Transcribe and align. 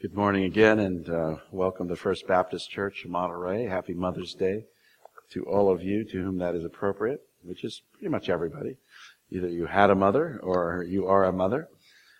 Good 0.00 0.14
morning 0.14 0.44
again, 0.44 0.78
and 0.78 1.10
uh, 1.10 1.36
welcome 1.50 1.88
to 1.88 1.96
First 1.96 2.28
Baptist 2.28 2.70
Church 2.70 3.04
of 3.04 3.10
Monterey. 3.10 3.64
Happy 3.64 3.94
Mother's 3.94 4.32
Day 4.32 4.66
to 5.32 5.42
all 5.42 5.72
of 5.72 5.82
you 5.82 6.04
to 6.04 6.22
whom 6.22 6.38
that 6.38 6.54
is 6.54 6.64
appropriate, 6.64 7.22
which 7.42 7.64
is 7.64 7.82
pretty 7.94 8.08
much 8.08 8.28
everybody. 8.28 8.76
Either 9.32 9.48
you 9.48 9.66
had 9.66 9.90
a 9.90 9.96
mother 9.96 10.38
or 10.40 10.84
you 10.88 11.08
are 11.08 11.24
a 11.24 11.32
mother. 11.32 11.66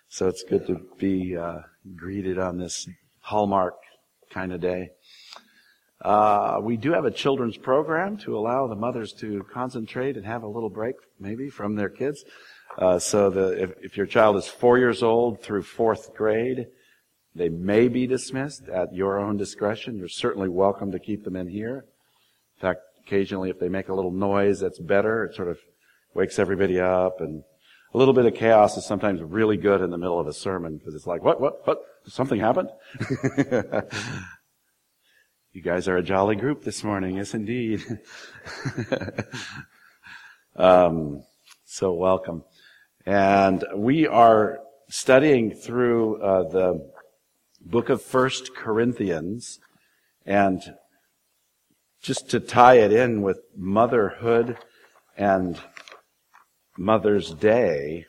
So 0.09 0.27
it's 0.27 0.43
good 0.43 0.67
to 0.67 0.81
be 0.97 1.37
uh, 1.37 1.59
greeted 1.95 2.37
on 2.37 2.57
this 2.57 2.85
hallmark 3.21 3.75
kind 4.29 4.51
of 4.51 4.59
day. 4.59 4.89
Uh, 6.01 6.59
we 6.61 6.75
do 6.75 6.91
have 6.91 7.05
a 7.05 7.11
children's 7.11 7.55
program 7.55 8.17
to 8.17 8.37
allow 8.37 8.67
the 8.67 8.75
mothers 8.75 9.13
to 9.21 9.45
concentrate 9.53 10.17
and 10.17 10.25
have 10.25 10.43
a 10.43 10.47
little 10.47 10.69
break, 10.69 10.95
maybe, 11.17 11.49
from 11.49 11.77
their 11.77 11.89
kids. 11.89 12.25
Uh, 12.77 12.99
so 12.99 13.29
the, 13.29 13.63
if, 13.63 13.71
if 13.81 13.95
your 13.95 14.05
child 14.05 14.35
is 14.35 14.49
four 14.49 14.77
years 14.77 15.01
old 15.01 15.41
through 15.41 15.63
fourth 15.63 16.13
grade, 16.13 16.67
they 17.39 17.49
may 17.49 17.87
be 17.87 18.05
dismissed 18.05 18.67
at 18.67 18.93
your 18.93 19.17
own 19.17 19.37
discretion. 19.37 19.97
You're 19.97 20.09
certainly 20.09 20.49
welcome 20.49 20.91
to 20.91 20.99
keep 20.99 21.23
them 21.23 21.37
in 21.37 21.47
here. 21.47 21.85
In 22.57 22.61
fact, 22.61 22.81
occasionally 23.05 23.49
if 23.49 23.59
they 23.59 23.69
make 23.69 23.87
a 23.87 23.93
little 23.93 24.11
noise, 24.11 24.59
that's 24.59 24.77
better. 24.77 25.23
It 25.23 25.35
sort 25.35 25.47
of 25.47 25.57
wakes 26.13 26.37
everybody 26.37 26.81
up 26.81 27.21
and 27.21 27.43
a 27.93 27.97
little 27.97 28.13
bit 28.13 28.25
of 28.25 28.35
chaos 28.35 28.75
is 28.75 28.85
sometimes 28.85 29.21
really 29.21 29.55
good 29.55 29.79
in 29.81 29.89
the 29.89 29.97
middle 29.97 30.19
of 30.19 30.27
a 30.27 30.33
sermon 30.33 30.77
because 30.77 30.93
it's 30.93 31.07
like, 31.07 31.23
what, 31.23 31.39
what, 31.39 31.65
what? 31.65 31.79
Something 32.05 32.41
happened? 32.41 32.69
you 35.53 35.61
guys 35.63 35.87
are 35.87 35.95
a 35.95 36.03
jolly 36.03 36.35
group 36.35 36.65
this 36.65 36.83
morning. 36.83 37.15
Yes, 37.15 37.33
indeed. 37.33 37.81
um, 40.57 41.23
so 41.63 41.93
welcome. 41.93 42.43
And 43.05 43.63
we 43.75 44.07
are 44.07 44.59
studying 44.89 45.55
through 45.55 46.21
uh, 46.21 46.49
the 46.49 46.91
book 47.61 47.89
of 47.89 48.01
First 48.01 48.55
Corinthians, 48.55 49.59
and 50.25 50.75
just 52.01 52.29
to 52.29 52.39
tie 52.39 52.75
it 52.75 52.91
in 52.93 53.21
with 53.21 53.39
motherhood 53.55 54.57
and 55.17 55.59
Mother's 56.77 57.33
Day, 57.33 58.05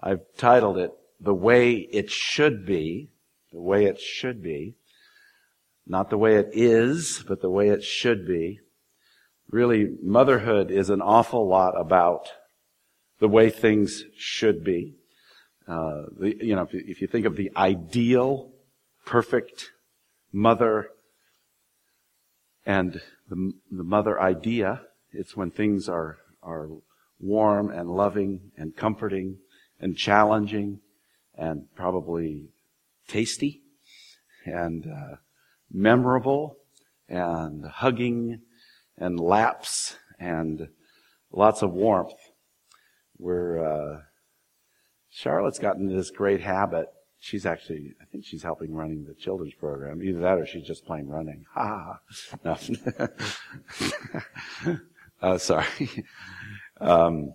I've 0.00 0.20
titled 0.36 0.78
it 0.78 0.92
The 1.20 1.34
Way 1.34 1.72
It 1.74 2.10
Should 2.10 2.64
Be, 2.64 3.10
The 3.52 3.60
Way 3.60 3.86
It 3.86 4.00
Should 4.00 4.42
Be. 4.42 4.76
Not 5.86 6.10
the 6.10 6.18
way 6.18 6.36
it 6.36 6.50
is, 6.52 7.24
but 7.26 7.40
the 7.40 7.50
way 7.50 7.68
it 7.68 7.82
should 7.82 8.24
be. 8.26 8.60
Really, 9.50 9.96
motherhood 10.00 10.70
is 10.70 10.90
an 10.90 11.02
awful 11.02 11.48
lot 11.48 11.74
about 11.76 12.28
the 13.18 13.28
way 13.28 13.50
things 13.50 14.04
should 14.16 14.62
be. 14.62 14.94
Uh, 15.66 16.02
the, 16.18 16.36
you 16.40 16.54
know, 16.54 16.62
if 16.62 16.72
if 16.72 17.00
you 17.00 17.08
think 17.08 17.26
of 17.26 17.36
the 17.36 17.50
ideal 17.56 18.51
perfect 19.04 19.70
mother 20.32 20.88
and 22.64 23.00
the, 23.28 23.52
the 23.70 23.84
mother 23.84 24.20
idea. 24.20 24.82
It's 25.12 25.36
when 25.36 25.50
things 25.50 25.88
are, 25.88 26.18
are 26.42 26.68
warm 27.20 27.70
and 27.70 27.90
loving 27.90 28.52
and 28.56 28.76
comforting 28.76 29.38
and 29.80 29.96
challenging 29.96 30.80
and 31.34 31.66
probably 31.74 32.48
tasty 33.08 33.62
and 34.44 34.86
uh, 34.86 35.16
memorable 35.70 36.56
and 37.08 37.64
hugging 37.66 38.40
and 38.96 39.18
laps 39.18 39.96
and 40.18 40.68
lots 41.30 41.62
of 41.62 41.72
warmth. 41.72 42.12
We're, 43.18 43.64
uh, 43.64 44.00
Charlotte's 45.10 45.58
gotten 45.58 45.94
this 45.94 46.10
great 46.10 46.40
habit 46.40 46.86
she's 47.22 47.46
actually, 47.46 47.94
I 48.02 48.04
think 48.04 48.24
she's 48.24 48.42
helping 48.42 48.74
running 48.74 49.04
the 49.04 49.14
children's 49.14 49.54
program. 49.54 50.02
Either 50.02 50.18
that 50.18 50.38
or 50.38 50.46
she's 50.46 50.66
just 50.66 50.84
plain 50.84 51.06
running. 51.06 51.44
Ha! 51.54 52.00
No. 52.44 52.56
uh, 55.22 55.38
sorry. 55.38 55.66
Um, 56.80 57.34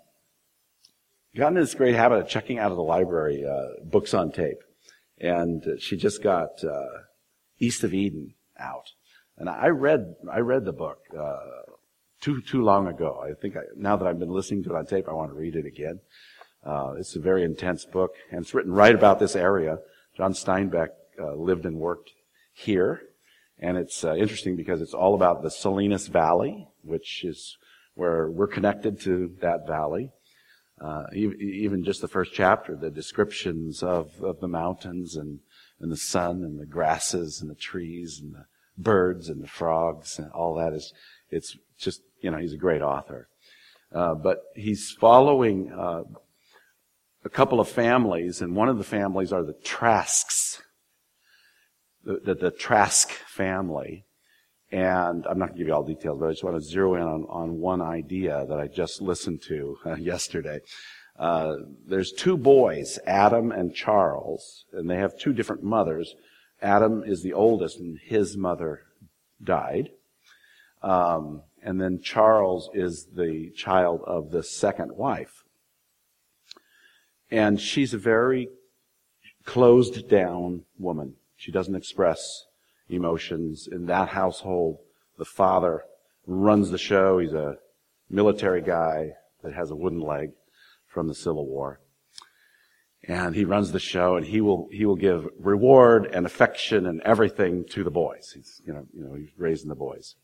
gotten 1.38 1.54
this 1.54 1.74
great 1.74 1.96
habit 1.96 2.20
of 2.20 2.28
checking 2.28 2.60
out 2.60 2.72
of 2.72 2.76
the 2.76 2.84
library 2.84 3.46
uh, 3.46 3.82
books 3.86 4.14
on 4.14 4.30
tape, 4.30 4.58
and 5.22 5.64
she 5.80 5.96
just 5.96 6.22
got 6.22 6.62
uh, 6.66 7.04
East 7.58 7.86
of 7.86 7.94
Eden 7.94 8.34
out, 8.60 8.92
and 9.38 9.48
I 9.48 9.68
read 9.68 10.16
I 10.30 10.40
read 10.40 10.66
the 10.66 10.74
book 10.74 10.98
uh, 11.18 11.38
too 12.20 12.42
too 12.42 12.62
long 12.62 12.88
ago. 12.88 13.24
I 13.24 13.40
think 13.40 13.56
I, 13.56 13.62
now 13.78 13.96
that 13.96 14.06
I've 14.06 14.20
been 14.20 14.34
listening 14.34 14.64
to 14.64 14.72
it 14.72 14.76
on 14.76 14.86
tape, 14.86 15.08
I 15.08 15.14
want 15.14 15.32
to 15.32 15.38
read 15.38 15.56
it 15.56 15.66
again. 15.66 16.02
Uh, 16.66 16.94
it's 16.98 17.16
a 17.16 17.20
very 17.20 17.44
intense 17.44 17.86
book, 17.86 18.12
and 18.32 18.42
it's 18.42 18.54
written 18.54 18.74
right 18.74 18.96
about 18.96 19.20
this 19.20 19.36
area. 19.36 19.80
John 20.16 20.34
Steinbeck 20.34 20.90
uh, 21.20 21.36
lived 21.36 21.66
and 21.66 21.78
worked 21.78 22.12
here, 22.54 23.02
and 23.60 23.78
it's 23.78 24.04
uh, 24.04 24.16
interesting 24.16 24.56
because 24.56 24.82
it's 24.82 24.94
all 24.94 25.16
about 25.16 25.44
the 25.44 25.52
Salinas 25.52 26.08
Valley, 26.08 26.68
which 26.84 27.24
is 27.24 27.58
where 27.96 28.30
we're 28.30 28.48
connected 28.48 29.00
to 29.02 29.32
that 29.42 29.68
valley. 29.68 30.12
Uh, 30.80 31.06
even 31.16 31.84
just 31.84 32.02
the 32.02 32.08
first 32.08 32.32
chapter, 32.34 32.76
the 32.76 32.92
descriptions 32.92 33.82
of, 33.82 34.12
of 34.22 34.40
the 34.40 34.48
mountains 34.48 35.16
and, 35.16 35.40
and 35.80 35.92
the 35.92 35.98
sun 35.98 36.44
and 36.44 36.60
the 36.60 36.68
grasses 36.68 37.42
and 37.42 37.50
the 37.50 37.56
trees 37.56 38.20
and 38.22 38.36
the 38.36 38.46
birds 38.78 39.28
and 39.28 39.42
the 39.42 39.48
frogs 39.48 40.20
and 40.20 40.32
all 40.34 40.54
that 40.54 40.74
is, 40.74 40.94
it's 41.32 41.58
just, 41.80 42.02
you 42.22 42.30
know, 42.30 42.38
he's 42.38 42.54
a 42.54 42.58
great 42.58 42.84
author. 42.84 43.28
Uh, 43.92 44.14
but 44.14 44.44
he's 44.56 44.92
following 44.92 45.72
uh, 45.72 46.04
a 47.28 47.30
couple 47.30 47.60
of 47.60 47.68
families, 47.68 48.42
and 48.42 48.56
one 48.56 48.70
of 48.70 48.78
the 48.78 48.86
families 48.86 49.34
are 49.34 49.44
the 49.44 49.60
Trasks, 49.62 50.62
the, 52.06 52.22
the, 52.24 52.36
the 52.36 52.52
Trask 52.52 53.12
family. 53.12 54.06
And 54.72 55.26
I'm 55.28 55.38
not 55.38 55.48
going 55.48 55.56
to 55.56 55.58
give 55.58 55.68
you 55.68 55.74
all 55.74 55.84
details, 55.84 56.20
but 56.20 56.28
I 56.28 56.32
just 56.32 56.44
want 56.46 56.56
to 56.56 56.62
zero 56.62 56.96
in 56.96 57.02
on, 57.02 57.26
on 57.30 57.60
one 57.60 57.82
idea 57.82 58.46
that 58.48 58.58
I 58.58 58.68
just 58.68 59.02
listened 59.02 59.42
to 59.50 59.78
uh, 59.86 59.96
yesterday. 60.00 60.62
Uh, 61.20 61.56
there's 61.86 62.14
two 62.14 62.38
boys, 62.38 62.98
Adam 63.06 63.52
and 63.52 63.76
Charles, 63.76 64.64
and 64.72 64.90
they 64.90 64.96
have 64.96 65.20
two 65.20 65.34
different 65.34 65.64
mothers. 65.64 66.16
Adam 66.62 67.04
is 67.06 67.24
the 67.24 67.34
oldest, 67.34 67.78
and 67.78 68.00
his 68.06 68.38
mother 68.38 68.84
died. 69.44 69.90
Um, 70.82 71.42
and 71.62 71.82
then 71.82 72.00
Charles 72.02 72.70
is 72.74 73.08
the 73.14 73.52
child 73.54 74.02
of 74.08 74.32
the 74.32 74.44
second 74.44 74.96
wife. 74.96 75.44
And 77.30 77.60
she's 77.60 77.94
a 77.94 77.98
very 77.98 78.50
closed 79.46 80.08
down 80.10 80.64
woman. 80.78 81.16
She 81.36 81.52
doesn't 81.52 81.76
express 81.76 82.46
emotions. 82.90 83.68
In 83.72 83.86
that 83.88 84.10
household, 84.10 84.80
the 85.18 85.26
father 85.26 85.84
runs 86.26 86.70
the 86.70 86.78
show. 86.78 87.20
He's 87.20 87.34
a 87.34 87.58
military 88.10 88.62
guy 88.62 89.14
that 89.44 89.54
has 89.54 89.72
a 89.72 89.76
wooden 89.76 90.02
leg 90.02 90.32
from 90.86 91.08
the 91.08 91.16
Civil 91.16 91.46
War. 91.46 91.80
And 93.04 93.36
he 93.36 93.46
runs 93.46 93.72
the 93.72 93.80
show 93.80 94.16
and 94.18 94.26
he 94.26 94.42
will, 94.42 94.68
he 94.72 94.86
will 94.86 94.96
give 94.96 95.28
reward 95.40 96.10
and 96.12 96.26
affection 96.26 96.86
and 96.86 97.02
everything 97.02 97.64
to 97.70 97.84
the 97.84 97.92
boys. 97.92 98.32
He's, 98.34 98.62
you 98.66 98.74
know, 98.74 98.86
you 98.94 99.04
know, 99.04 99.14
he's 99.14 99.30
raising 99.38 99.70
the 99.70 99.76
boys. 99.76 100.16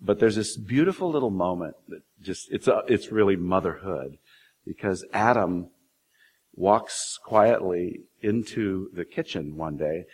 But 0.00 0.18
there's 0.18 0.36
this 0.36 0.56
beautiful 0.56 1.10
little 1.10 1.30
moment 1.30 1.74
that 1.88 2.02
just, 2.20 2.52
it's 2.52 2.68
a, 2.68 2.82
it's 2.86 3.10
really 3.10 3.36
motherhood 3.36 4.18
because 4.66 5.04
Adam 5.12 5.70
walks 6.54 7.18
quietly 7.22 8.00
into 8.20 8.90
the 8.92 9.04
kitchen 9.04 9.56
one 9.56 9.76
day, 9.76 10.04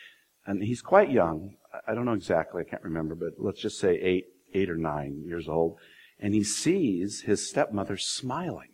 and 0.46 0.62
he's 0.62 0.82
quite 0.82 1.10
young. 1.10 1.56
I 1.86 1.94
don't 1.94 2.04
know 2.04 2.12
exactly, 2.12 2.62
I 2.62 2.70
can't 2.70 2.82
remember, 2.82 3.14
but 3.14 3.34
let's 3.38 3.60
just 3.60 3.78
say 3.78 3.98
eight, 4.00 4.26
eight 4.54 4.70
or 4.70 4.76
nine 4.76 5.22
years 5.26 5.48
old. 5.48 5.76
And 6.18 6.34
he 6.34 6.42
sees 6.42 7.22
his 7.22 7.48
stepmother 7.48 7.96
smiling. 7.96 8.70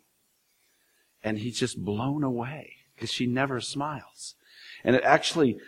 And 1.23 1.39
he's 1.39 1.59
just 1.59 1.83
blown 1.83 2.23
away 2.23 2.75
because 2.95 3.11
she 3.11 3.27
never 3.27 3.61
smiles. 3.61 4.35
And 4.85 4.95
it 4.95 5.03
actually 5.05 5.59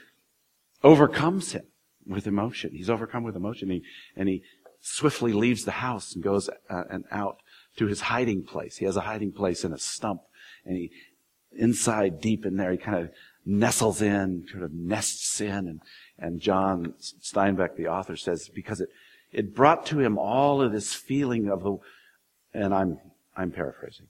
overcomes 0.84 1.52
him 1.52 1.64
with 2.06 2.26
emotion. 2.26 2.72
He's 2.72 2.90
overcome 2.90 3.24
with 3.24 3.36
emotion. 3.36 3.70
He, 3.70 3.82
and 4.14 4.28
he 4.28 4.42
swiftly 4.80 5.32
leaves 5.32 5.64
the 5.64 5.72
house 5.72 6.14
and 6.14 6.22
goes 6.22 6.48
uh, 6.70 6.84
and 6.90 7.04
out 7.10 7.38
to 7.76 7.86
his 7.86 8.02
hiding 8.02 8.44
place. 8.44 8.76
He 8.76 8.84
has 8.84 8.96
a 8.96 9.02
hiding 9.02 9.32
place 9.32 9.64
in 9.64 9.72
a 9.72 9.78
stump. 9.78 10.20
And 10.64 10.76
he, 10.76 10.90
inside 11.58 12.20
deep 12.20 12.46
in 12.46 12.56
there, 12.56 12.72
he 12.72 12.78
kind 12.78 13.04
of 13.04 13.10
nestles 13.44 14.02
in, 14.02 14.46
sort 14.50 14.64
of 14.64 14.72
nests 14.72 15.40
in, 15.40 15.50
and, 15.50 15.80
and 16.18 16.40
John 16.40 16.94
Steinbeck, 17.00 17.76
the 17.76 17.88
author, 17.88 18.16
says 18.16 18.48
because 18.48 18.80
it, 18.80 18.88
it 19.32 19.54
brought 19.54 19.86
to 19.86 20.00
him 20.00 20.18
all 20.18 20.62
of 20.62 20.72
this 20.72 20.94
feeling 20.94 21.48
of 21.48 21.62
the, 21.62 21.76
and 22.52 22.74
I'm, 22.74 22.98
I'm 23.36 23.52
paraphrasing, 23.52 24.08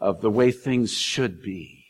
of 0.00 0.20
the 0.20 0.30
way 0.30 0.50
things 0.50 0.92
should 0.92 1.42
be, 1.42 1.84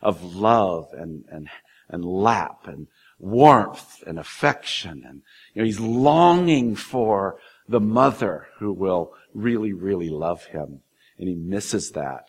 of 0.00 0.34
love 0.34 0.88
and, 0.92 1.24
and, 1.30 1.48
and 1.88 2.04
lap 2.04 2.66
and 2.66 2.86
warmth 3.18 4.02
and 4.06 4.18
affection. 4.18 5.02
And, 5.06 5.22
you 5.54 5.62
know, 5.62 5.66
he's 5.66 5.80
longing 5.80 6.76
for 6.76 7.38
the 7.68 7.80
mother 7.80 8.48
who 8.58 8.72
will 8.72 9.12
really, 9.32 9.72
really 9.72 10.10
love 10.10 10.44
him. 10.46 10.80
And 11.18 11.28
he 11.28 11.34
misses 11.34 11.92
that. 11.92 12.28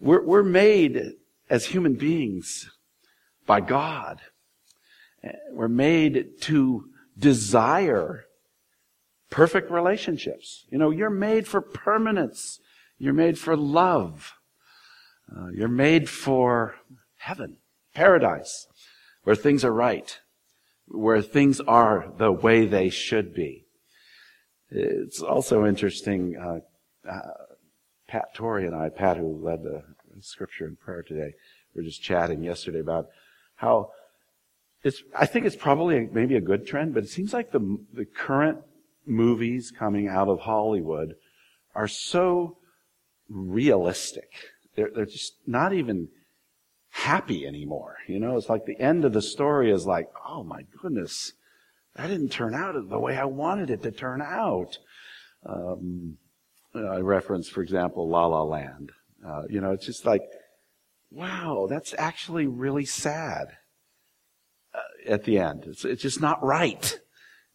We're, 0.00 0.24
we're 0.24 0.42
made 0.42 1.12
as 1.48 1.66
human 1.66 1.94
beings 1.94 2.70
by 3.46 3.60
God. 3.60 4.20
We're 5.52 5.68
made 5.68 6.40
to 6.42 6.84
desire 7.18 8.24
perfect 9.28 9.70
relationships. 9.70 10.64
You 10.70 10.78
know, 10.78 10.90
you're 10.90 11.10
made 11.10 11.46
for 11.46 11.60
permanence. 11.60 12.60
You're 12.98 13.12
made 13.12 13.38
for 13.38 13.56
love. 13.56 14.32
Uh, 15.30 15.48
you're 15.54 15.68
made 15.68 16.08
for 16.08 16.74
heaven, 17.16 17.58
paradise, 17.94 18.66
where 19.22 19.36
things 19.36 19.64
are 19.64 19.72
right, 19.72 20.18
where 20.86 21.22
things 21.22 21.60
are 21.60 22.12
the 22.18 22.32
way 22.32 22.66
they 22.66 22.88
should 22.88 23.34
be. 23.34 23.66
It's 24.70 25.20
also 25.20 25.66
interesting, 25.66 26.36
uh, 26.36 27.08
uh, 27.08 27.20
Pat 28.10 28.34
Torrey 28.34 28.66
and 28.66 28.74
I, 28.74 28.88
Pat 28.88 29.16
who 29.16 29.40
led 29.40 29.62
the 29.62 29.84
scripture 30.20 30.66
and 30.66 30.78
prayer 30.78 31.02
today, 31.02 31.32
we 31.74 31.80
were 31.80 31.86
just 31.86 32.02
chatting 32.02 32.42
yesterday 32.42 32.80
about 32.80 33.06
how 33.54 33.92
it's, 34.82 35.02
I 35.16 35.26
think 35.26 35.46
it's 35.46 35.54
probably 35.54 36.08
maybe 36.10 36.34
a 36.34 36.40
good 36.40 36.66
trend, 36.66 36.92
but 36.92 37.04
it 37.04 37.08
seems 37.08 37.32
like 37.32 37.52
the, 37.52 37.78
the 37.92 38.04
current 38.04 38.58
movies 39.06 39.70
coming 39.70 40.08
out 40.08 40.26
of 40.26 40.40
Hollywood 40.40 41.14
are 41.74 41.86
so 41.86 42.56
realistic. 43.28 44.30
They're, 44.74 44.90
they're 44.92 45.06
just 45.06 45.34
not 45.46 45.72
even 45.72 46.08
happy 46.88 47.46
anymore. 47.46 47.98
You 48.08 48.18
know, 48.18 48.36
it's 48.36 48.48
like 48.48 48.64
the 48.64 48.80
end 48.80 49.04
of 49.04 49.12
the 49.12 49.22
story 49.22 49.70
is 49.70 49.86
like, 49.86 50.08
oh 50.26 50.42
my 50.42 50.62
goodness, 50.82 51.34
that 51.94 52.08
didn't 52.08 52.30
turn 52.30 52.56
out 52.56 52.74
the 52.88 52.98
way 52.98 53.16
I 53.16 53.24
wanted 53.26 53.70
it 53.70 53.82
to 53.82 53.92
turn 53.92 54.20
out. 54.20 54.78
Um, 55.46 56.16
I 56.74 56.98
reference, 56.98 57.48
for 57.48 57.62
example, 57.62 58.08
La 58.08 58.26
La 58.26 58.42
Land. 58.42 58.92
Uh, 59.26 59.42
you 59.48 59.60
know, 59.60 59.72
it's 59.72 59.86
just 59.86 60.06
like, 60.06 60.22
wow, 61.10 61.66
that's 61.68 61.94
actually 61.98 62.46
really 62.46 62.84
sad 62.84 63.48
uh, 64.74 64.78
at 65.08 65.24
the 65.24 65.38
end. 65.38 65.64
It's, 65.66 65.84
it's 65.84 66.02
just 66.02 66.20
not 66.20 66.42
right. 66.42 66.98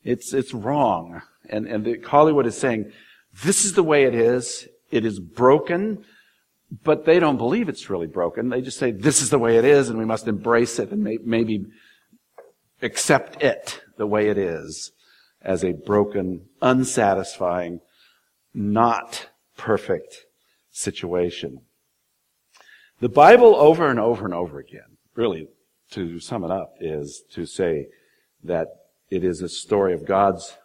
It's, 0.04 0.34
it's 0.34 0.54
wrong. 0.54 1.22
And, 1.50 1.68
and 1.68 1.86
the, 1.86 2.00
Hollywood 2.06 2.46
is 2.46 2.58
saying, 2.58 2.92
this 3.44 3.66
is 3.66 3.74
the 3.74 3.84
way 3.84 4.04
it 4.04 4.14
is. 4.14 4.68
It 4.92 5.06
is 5.06 5.20
broken, 5.20 6.06
but 6.84 7.06
they 7.06 7.20
don't 7.20 7.38
believe 7.38 7.70
it's 7.70 7.90
really 7.90 8.08
broken. 8.08 8.50
They 8.50 8.62
just 8.62 8.78
say, 8.78 8.92
this 8.92 9.22
is 9.22 9.30
the 9.30 9.40
way 9.40 9.58
it 9.58 9.66
is, 9.66 9.90
and 9.90 9.98
we 9.98 10.06
must 10.06 10.28
embrace 10.28 10.78
it 10.80 10.92
and 10.92 11.04
may, 11.04 11.18
maybe 11.24 11.66
accept 12.82 13.42
it 13.42 13.82
the 13.98 14.08
way 14.08 14.28
it 14.30 14.38
is 14.38 14.92
as 15.42 15.64
a 15.64 15.74
broken, 15.74 16.46
unsatisfying, 16.62 17.80
not 18.56 19.28
perfect 19.58 20.26
situation. 20.72 21.62
The 23.00 23.10
Bible 23.10 23.56
over 23.56 23.90
and 23.90 24.00
over 24.00 24.26
and 24.26 24.34
over 24.34 24.60
again, 24.60 24.98
really, 25.16 25.50
to 25.92 26.20
sum 26.20 26.44
it 26.44 26.52
up, 26.52 26.76
is 26.80 27.24
to 27.32 27.46
say 27.46 27.88
that 28.44 28.68
it 29.10 29.24
is 29.24 29.42
a 29.42 29.50
story 29.50 29.94
of 29.94 30.06
God's 30.06 30.58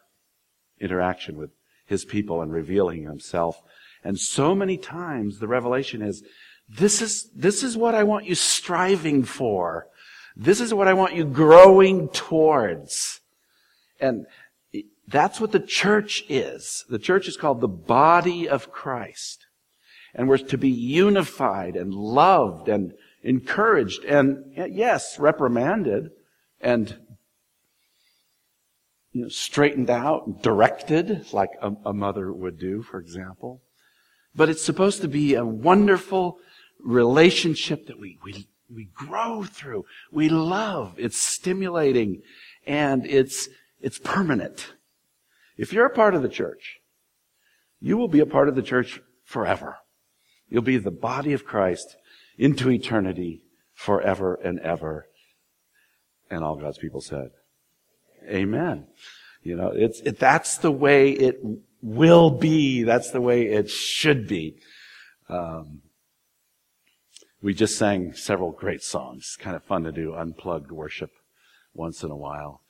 interaction 0.80 1.36
with 1.36 1.50
his 1.84 2.04
people 2.04 2.40
and 2.40 2.52
revealing 2.52 3.02
himself. 3.02 3.60
And 4.04 4.18
so 4.18 4.54
many 4.54 4.78
times 4.78 5.38
the 5.38 5.48
revelation 5.48 6.00
is, 6.00 6.22
this 6.68 7.02
is, 7.02 7.28
this 7.34 7.64
is 7.64 7.76
what 7.76 7.94
I 7.94 8.04
want 8.04 8.26
you 8.26 8.36
striving 8.36 9.24
for. 9.24 9.88
This 10.36 10.60
is 10.60 10.72
what 10.72 10.88
I 10.88 10.94
want 10.94 11.14
you 11.14 11.24
growing 11.24 12.08
towards. 12.08 13.20
And 13.98 14.26
that's 15.10 15.40
what 15.40 15.52
the 15.52 15.60
church 15.60 16.24
is. 16.28 16.84
The 16.88 16.98
church 16.98 17.28
is 17.28 17.36
called 17.36 17.60
the 17.60 17.68
body 17.68 18.48
of 18.48 18.70
Christ. 18.70 19.46
And 20.14 20.28
we're 20.28 20.38
to 20.38 20.58
be 20.58 20.70
unified 20.70 21.76
and 21.76 21.92
loved 21.94 22.68
and 22.68 22.94
encouraged 23.22 24.04
and, 24.04 24.52
yes, 24.56 25.18
reprimanded 25.18 26.10
and 26.60 26.96
you 29.12 29.22
know, 29.22 29.28
straightened 29.28 29.90
out, 29.90 30.26
and 30.26 30.40
directed, 30.40 31.32
like 31.32 31.50
a, 31.60 31.72
a 31.84 31.92
mother 31.92 32.32
would 32.32 32.58
do, 32.58 32.82
for 32.82 33.00
example. 33.00 33.60
But 34.34 34.48
it's 34.48 34.64
supposed 34.64 35.00
to 35.00 35.08
be 35.08 35.34
a 35.34 35.44
wonderful 35.44 36.38
relationship 36.78 37.86
that 37.86 37.98
we, 37.98 38.18
we, 38.24 38.46
we 38.72 38.88
grow 38.94 39.42
through. 39.42 39.84
We 40.12 40.28
love. 40.28 40.94
It's 40.96 41.18
stimulating 41.18 42.22
and 42.66 43.04
it's, 43.04 43.48
it's 43.80 43.98
permanent. 43.98 44.74
If 45.60 45.74
you're 45.74 45.84
a 45.84 45.90
part 45.90 46.14
of 46.14 46.22
the 46.22 46.28
church, 46.30 46.78
you 47.80 47.98
will 47.98 48.08
be 48.08 48.20
a 48.20 48.26
part 48.26 48.48
of 48.48 48.54
the 48.54 48.62
church 48.62 48.98
forever. 49.26 49.76
You'll 50.48 50.62
be 50.62 50.78
the 50.78 50.90
body 50.90 51.34
of 51.34 51.44
Christ 51.44 51.96
into 52.38 52.70
eternity 52.70 53.42
forever 53.74 54.36
and 54.42 54.58
ever. 54.60 55.06
And 56.30 56.42
all 56.42 56.56
God's 56.56 56.78
people 56.78 57.02
said, 57.02 57.32
Amen. 58.26 58.86
You 59.42 59.54
know, 59.56 59.70
it's, 59.74 60.00
it, 60.00 60.18
that's 60.18 60.56
the 60.56 60.72
way 60.72 61.10
it 61.10 61.42
will 61.82 62.30
be. 62.30 62.82
That's 62.82 63.10
the 63.10 63.20
way 63.20 63.42
it 63.42 63.68
should 63.68 64.26
be. 64.26 64.56
Um, 65.28 65.82
we 67.42 67.52
just 67.52 67.76
sang 67.76 68.14
several 68.14 68.52
great 68.52 68.82
songs. 68.82 69.36
Kind 69.38 69.56
of 69.56 69.64
fun 69.64 69.84
to 69.84 69.92
do 69.92 70.14
unplugged 70.14 70.72
worship 70.72 71.10
once 71.74 72.02
in 72.02 72.10
a 72.10 72.16
while. 72.16 72.62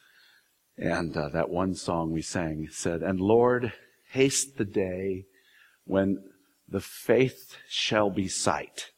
And 0.80 1.14
uh, 1.14 1.28
that 1.28 1.50
one 1.50 1.74
song 1.74 2.10
we 2.10 2.22
sang 2.22 2.68
said, 2.70 3.02
And 3.02 3.20
Lord, 3.20 3.74
haste 4.12 4.56
the 4.56 4.64
day 4.64 5.26
when 5.84 6.24
the 6.66 6.80
faith 6.80 7.56
shall 7.68 8.08
be 8.08 8.28
sight. 8.28 8.92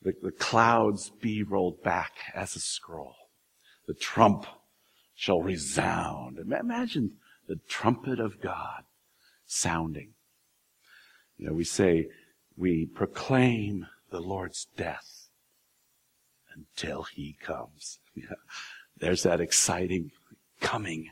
The, 0.00 0.14
the 0.22 0.32
clouds 0.32 1.10
be 1.20 1.42
rolled 1.42 1.82
back 1.82 2.12
as 2.34 2.56
a 2.56 2.60
scroll. 2.60 3.14
The 3.86 3.92
trump 3.92 4.46
shall 5.14 5.42
resound. 5.42 6.38
Imagine 6.38 7.18
the 7.46 7.56
trumpet 7.68 8.18
of 8.18 8.40
God 8.40 8.84
sounding. 9.44 10.14
You 11.36 11.48
know, 11.48 11.52
we 11.52 11.64
say, 11.64 12.08
we 12.56 12.86
proclaim 12.86 13.86
the 14.10 14.20
Lord's 14.20 14.66
death 14.78 15.28
until 16.56 17.02
he 17.02 17.36
comes. 17.38 17.98
Yeah. 18.14 18.24
There's 18.96 19.24
that 19.24 19.40
exciting 19.40 20.12
coming. 20.64 21.10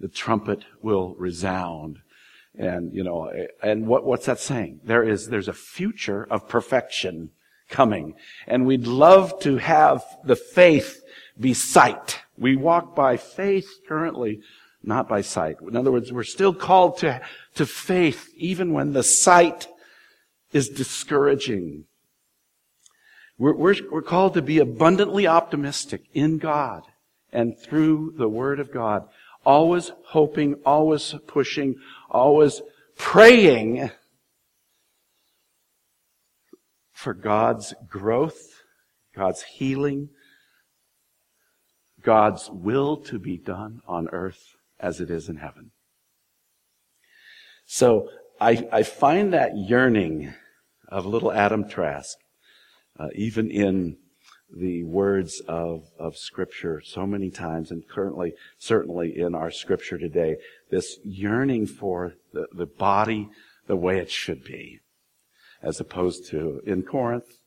The 0.00 0.08
trumpet 0.08 0.64
will 0.80 1.14
resound. 1.16 1.98
And, 2.56 2.94
you 2.94 3.04
know, 3.04 3.30
and 3.62 3.86
what, 3.86 4.04
what's 4.04 4.26
that 4.26 4.40
saying? 4.40 4.80
There 4.84 5.02
is, 5.02 5.28
there's 5.28 5.48
a 5.48 5.52
future 5.52 6.26
of 6.30 6.48
perfection 6.48 7.30
coming. 7.68 8.14
And 8.46 8.64
we'd 8.64 8.86
love 8.86 9.38
to 9.40 9.58
have 9.58 10.02
the 10.24 10.36
faith 10.36 11.02
be 11.38 11.52
sight. 11.52 12.20
We 12.38 12.56
walk 12.56 12.94
by 12.94 13.16
faith 13.16 13.68
currently, 13.88 14.40
not 14.82 15.08
by 15.08 15.22
sight. 15.22 15.56
In 15.66 15.76
other 15.76 15.92
words, 15.92 16.12
we're 16.12 16.24
still 16.24 16.54
called 16.54 16.98
to, 16.98 17.20
to 17.54 17.66
faith 17.66 18.30
even 18.36 18.72
when 18.72 18.92
the 18.92 19.02
sight 19.02 19.68
is 20.52 20.68
discouraging. 20.68 21.86
We're, 23.38 23.54
we're, 23.54 23.76
we're 23.90 24.02
called 24.02 24.34
to 24.34 24.42
be 24.42 24.58
abundantly 24.58 25.26
optimistic 25.26 26.02
in 26.12 26.38
God 26.38 26.84
and 27.32 27.58
through 27.58 28.14
the 28.16 28.28
Word 28.28 28.60
of 28.60 28.72
God. 28.72 29.08
Always 29.44 29.90
hoping, 30.08 30.54
always 30.64 31.14
pushing, 31.26 31.76
always 32.10 32.62
praying 32.96 33.90
for 36.92 37.14
God's 37.14 37.74
growth, 37.88 38.62
God's 39.16 39.42
healing, 39.42 40.10
God's 42.02 42.48
will 42.50 42.96
to 42.98 43.18
be 43.18 43.36
done 43.36 43.80
on 43.86 44.08
earth 44.12 44.56
as 44.78 45.00
it 45.00 45.10
is 45.10 45.28
in 45.28 45.36
heaven. 45.36 45.72
So 47.64 48.08
I, 48.40 48.68
I 48.72 48.82
find 48.82 49.32
that 49.32 49.56
yearning 49.56 50.34
of 50.88 51.06
little 51.06 51.32
Adam 51.32 51.68
Trask, 51.68 52.16
uh, 52.98 53.08
even 53.14 53.50
in 53.50 53.96
the 54.54 54.84
words 54.84 55.40
of, 55.48 55.90
of 55.98 56.16
scripture 56.16 56.82
so 56.84 57.06
many 57.06 57.30
times 57.30 57.70
and 57.70 57.88
currently, 57.88 58.34
certainly 58.58 59.18
in 59.18 59.34
our 59.34 59.50
scripture 59.50 59.98
today, 59.98 60.36
this 60.70 60.98
yearning 61.04 61.66
for 61.66 62.14
the, 62.32 62.46
the 62.52 62.66
body 62.66 63.28
the 63.66 63.76
way 63.76 63.98
it 63.98 64.10
should 64.10 64.44
be, 64.44 64.80
as 65.62 65.80
opposed 65.80 66.26
to 66.26 66.60
in 66.66 66.82
Corinth 66.82 67.40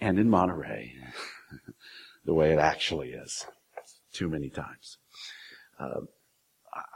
and 0.00 0.18
in 0.18 0.30
Monterey. 0.30 0.94
the 2.24 2.34
way 2.34 2.52
it 2.52 2.58
actually 2.58 3.10
is 3.10 3.46
too 4.12 4.28
many 4.28 4.50
times. 4.50 4.98
Uh, 5.78 6.00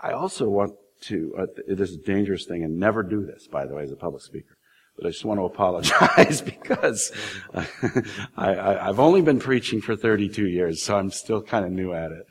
I 0.03 0.13
also 0.13 0.49
want 0.49 0.73
to, 1.03 1.35
uh, 1.39 1.47
this 1.67 1.91
is 1.91 1.97
a 1.97 2.07
dangerous 2.07 2.45
thing 2.47 2.63
and 2.63 2.79
never 2.79 3.03
do 3.03 3.25
this, 3.25 3.47
by 3.47 3.67
the 3.67 3.75
way, 3.75 3.83
as 3.83 3.93
a 3.93 3.97
public 3.97 4.23
speaker. 4.23 4.57
But 4.97 5.07
I 5.07 5.11
just 5.11 5.25
want 5.25 5.41
to 5.41 5.45
apologize 5.45 6.41
because 6.43 7.13
I, 7.57 8.85
have 8.85 9.01
only 9.01 9.23
been 9.23 9.41
preaching 9.41 9.81
for 9.81 9.97
32 9.97 10.47
years, 10.47 10.83
so 10.83 10.97
I'm 10.97 11.11
still 11.11 11.43
kind 11.43 11.65
of 11.65 11.73
new 11.73 11.93
at 11.93 12.11
it. 12.13 12.27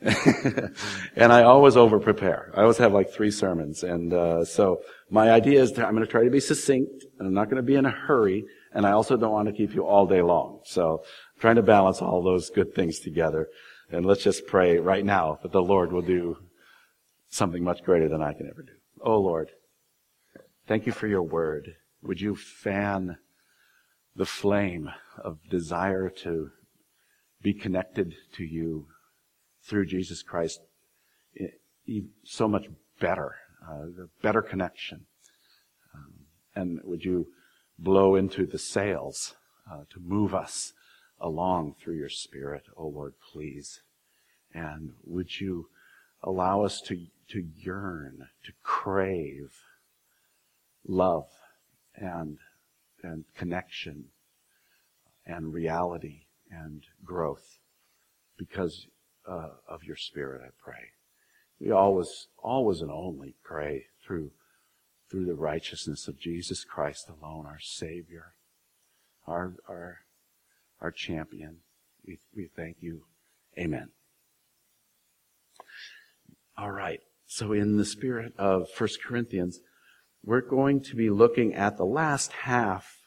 and 1.16 1.32
I 1.32 1.42
always 1.42 1.76
over 1.76 1.98
prepare. 1.98 2.52
I 2.54 2.62
always 2.62 2.78
have 2.78 2.92
like 2.92 3.10
three 3.10 3.30
sermons. 3.30 3.82
And 3.82 4.12
uh, 4.12 4.44
so 4.44 4.82
my 5.10 5.30
idea 5.30 5.60
is 5.60 5.72
that 5.72 5.86
I'm 5.86 5.94
going 5.94 6.04
to 6.04 6.10
try 6.10 6.24
to 6.24 6.30
be 6.30 6.40
succinct, 6.40 7.04
and 7.18 7.28
I'm 7.28 7.34
not 7.34 7.46
going 7.46 7.56
to 7.56 7.62
be 7.62 7.74
in 7.76 7.86
a 7.86 7.90
hurry, 7.90 8.44
and 8.72 8.86
I 8.86 8.92
also 8.92 9.16
don't 9.16 9.32
want 9.32 9.48
to 9.48 9.54
keep 9.54 9.74
you 9.74 9.84
all 9.84 10.06
day 10.06 10.22
long. 10.22 10.60
So 10.64 11.02
I'm 11.04 11.40
trying 11.40 11.56
to 11.56 11.62
balance 11.62 12.00
all 12.00 12.22
those 12.22 12.50
good 12.50 12.74
things 12.74 13.00
together. 13.00 13.48
And 13.90 14.04
let's 14.04 14.22
just 14.22 14.46
pray 14.46 14.78
right 14.78 15.04
now 15.04 15.38
that 15.42 15.52
the 15.52 15.62
Lord 15.62 15.92
will 15.92 16.02
do 16.02 16.36
something 17.30 17.64
much 17.64 17.82
greater 17.82 18.08
than 18.08 18.22
I 18.22 18.32
can 18.34 18.48
ever 18.48 18.62
do. 18.62 18.72
Oh 19.02 19.18
Lord, 19.20 19.50
thank 20.66 20.86
you 20.86 20.92
for 20.92 21.06
your 21.06 21.22
word. 21.22 21.74
Would 22.02 22.20
you 22.20 22.36
fan 22.36 23.18
the 24.14 24.26
flame 24.26 24.90
of 25.22 25.38
desire 25.48 26.08
to 26.08 26.50
be 27.42 27.54
connected 27.54 28.14
to 28.32 28.44
you 28.44 28.86
through 29.62 29.86
Jesus 29.86 30.22
Christ 30.22 30.60
so 32.24 32.48
much 32.48 32.66
better, 33.00 33.36
uh, 33.68 33.86
better 34.22 34.42
connection. 34.42 35.06
Um, 35.94 36.14
and 36.54 36.80
would 36.84 37.04
you 37.04 37.28
blow 37.78 38.16
into 38.16 38.46
the 38.46 38.58
sails 38.58 39.34
uh, 39.70 39.84
to 39.90 40.00
move 40.00 40.34
us 40.34 40.72
along 41.20 41.74
through 41.80 41.96
your 41.96 42.08
Spirit, 42.08 42.64
oh 42.76 42.88
Lord, 42.88 43.14
please. 43.32 43.80
And 44.52 44.92
would 45.04 45.40
you 45.40 45.68
allow 46.22 46.64
us 46.64 46.80
to, 46.82 47.06
to 47.28 47.44
yearn, 47.56 48.28
to 48.44 48.52
crave 48.62 49.52
love 50.86 51.26
and, 52.00 52.38
and 53.02 53.24
connection 53.36 54.06
and 55.26 55.52
reality 55.52 56.22
and 56.50 56.84
growth 57.04 57.58
because 58.36 58.86
uh, 59.28 59.50
of 59.68 59.84
your 59.84 59.96
Spirit, 59.96 60.42
I 60.44 60.50
pray. 60.62 60.92
We 61.60 61.70
always, 61.70 62.28
always 62.38 62.80
and 62.80 62.90
only 62.90 63.34
pray 63.42 63.86
through, 64.04 64.30
through 65.10 65.26
the 65.26 65.34
righteousness 65.34 66.08
of 66.08 66.18
Jesus 66.18 66.64
Christ 66.64 67.08
alone, 67.08 67.46
our 67.46 67.58
Savior, 67.60 68.34
our, 69.26 69.54
our, 69.68 69.98
our 70.80 70.90
champion. 70.90 71.58
We, 72.06 72.18
we 72.34 72.48
thank 72.56 72.76
you. 72.80 73.02
Amen. 73.58 73.88
All 76.56 76.70
right. 76.70 77.00
So 77.26 77.52
in 77.52 77.76
the 77.76 77.84
spirit 77.84 78.32
of 78.38 78.68
1 78.76 78.88
Corinthians, 79.04 79.60
we're 80.24 80.40
going 80.40 80.80
to 80.82 80.96
be 80.96 81.10
looking 81.10 81.54
at 81.54 81.76
the 81.76 81.84
last 81.84 82.32
half 82.32 82.98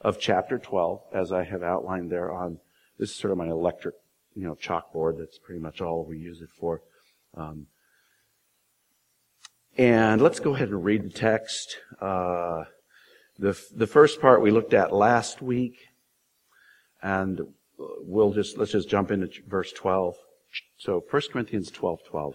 of 0.00 0.18
chapter 0.18 0.58
12, 0.58 1.02
as 1.12 1.32
I 1.32 1.44
have 1.44 1.62
outlined 1.62 2.10
there 2.10 2.32
on, 2.32 2.58
this 2.98 3.10
is 3.10 3.16
sort 3.16 3.32
of 3.32 3.38
my 3.38 3.48
electric, 3.48 3.94
you 4.34 4.44
know, 4.44 4.54
chalkboard. 4.54 5.18
That's 5.18 5.38
pretty 5.38 5.60
much 5.60 5.80
all 5.80 6.04
we 6.04 6.18
use 6.18 6.40
it 6.40 6.50
for. 6.58 6.82
Um, 7.36 7.66
and 9.76 10.20
let's 10.20 10.40
go 10.40 10.54
ahead 10.54 10.68
and 10.68 10.84
read 10.84 11.04
the 11.04 11.10
text. 11.10 11.76
Uh, 12.00 12.64
the, 13.38 13.58
the 13.74 13.86
first 13.86 14.20
part 14.20 14.42
we 14.42 14.50
looked 14.50 14.74
at 14.74 14.92
last 14.92 15.40
week, 15.40 15.76
and 17.02 17.40
we'll 17.78 18.32
just, 18.32 18.58
let's 18.58 18.72
just 18.72 18.88
jump 18.88 19.10
into 19.10 19.28
verse 19.46 19.72
12. 19.72 20.16
So 20.76 21.04
1 21.08 21.22
Corinthians 21.32 21.70
12, 21.70 22.00
12. 22.08 22.34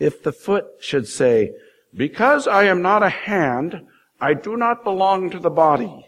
If 0.00 0.22
the 0.22 0.32
foot 0.32 0.66
should 0.80 1.06
say, 1.06 1.52
because 1.94 2.48
I 2.48 2.64
am 2.64 2.82
not 2.82 3.02
a 3.02 3.10
hand, 3.10 3.86
I 4.20 4.34
do 4.34 4.56
not 4.56 4.82
belong 4.82 5.30
to 5.30 5.38
the 5.38 5.50
body, 5.50 6.06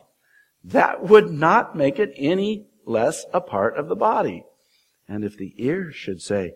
that 0.65 1.05
would 1.05 1.31
not 1.31 1.77
make 1.77 1.99
it 1.99 2.13
any 2.17 2.67
less 2.85 3.25
a 3.33 3.41
part 3.41 3.77
of 3.77 3.89
the 3.89 3.95
body. 3.95 4.45
And 5.07 5.25
if 5.25 5.37
the 5.37 5.55
ear 5.59 5.93
should 5.93 6.23
say, 6.23 6.55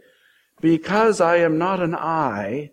because 0.61 1.21
I 1.21 1.37
am 1.37 1.59
not 1.59 1.83
an 1.83 1.95
eye, 1.95 2.71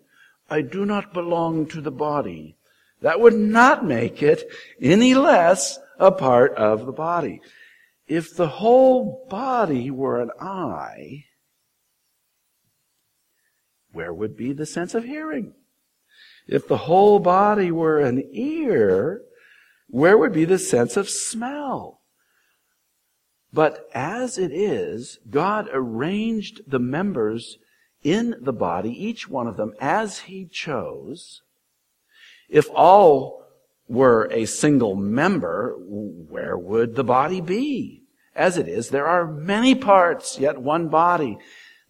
I 0.48 0.62
do 0.62 0.86
not 0.86 1.12
belong 1.12 1.66
to 1.66 1.80
the 1.80 1.90
body. 1.90 2.56
That 3.02 3.20
would 3.20 3.34
not 3.34 3.84
make 3.84 4.22
it 4.22 4.44
any 4.80 5.14
less 5.14 5.78
a 5.98 6.10
part 6.10 6.54
of 6.54 6.86
the 6.86 6.92
body. 6.92 7.40
If 8.06 8.34
the 8.34 8.48
whole 8.48 9.26
body 9.28 9.90
were 9.90 10.20
an 10.20 10.30
eye, 10.40 11.24
where 13.94 14.12
would 14.12 14.36
be 14.36 14.52
the 14.52 14.66
sense 14.66 14.94
of 14.94 15.04
hearing? 15.04 15.54
If 16.46 16.68
the 16.68 16.76
whole 16.76 17.18
body 17.18 17.70
were 17.70 18.00
an 18.00 18.22
ear, 18.32 19.22
where 19.88 20.18
would 20.18 20.32
be 20.32 20.44
the 20.44 20.58
sense 20.58 20.96
of 20.96 21.08
smell? 21.08 22.02
But 23.52 23.88
as 23.94 24.36
it 24.36 24.52
is, 24.52 25.18
God 25.30 25.68
arranged 25.72 26.62
the 26.66 26.80
members 26.80 27.58
in 28.02 28.34
the 28.40 28.52
body, 28.52 28.90
each 28.90 29.28
one 29.28 29.46
of 29.46 29.56
them, 29.56 29.72
as 29.80 30.20
he 30.20 30.46
chose. 30.46 31.40
If 32.48 32.68
all 32.74 33.46
were 33.88 34.28
a 34.30 34.44
single 34.46 34.96
member, 34.96 35.76
where 35.78 36.58
would 36.58 36.96
the 36.96 37.04
body 37.04 37.40
be? 37.40 38.02
As 38.34 38.58
it 38.58 38.66
is, 38.66 38.88
there 38.90 39.06
are 39.06 39.30
many 39.30 39.74
parts, 39.74 40.38
yet 40.38 40.60
one 40.60 40.88
body. 40.88 41.38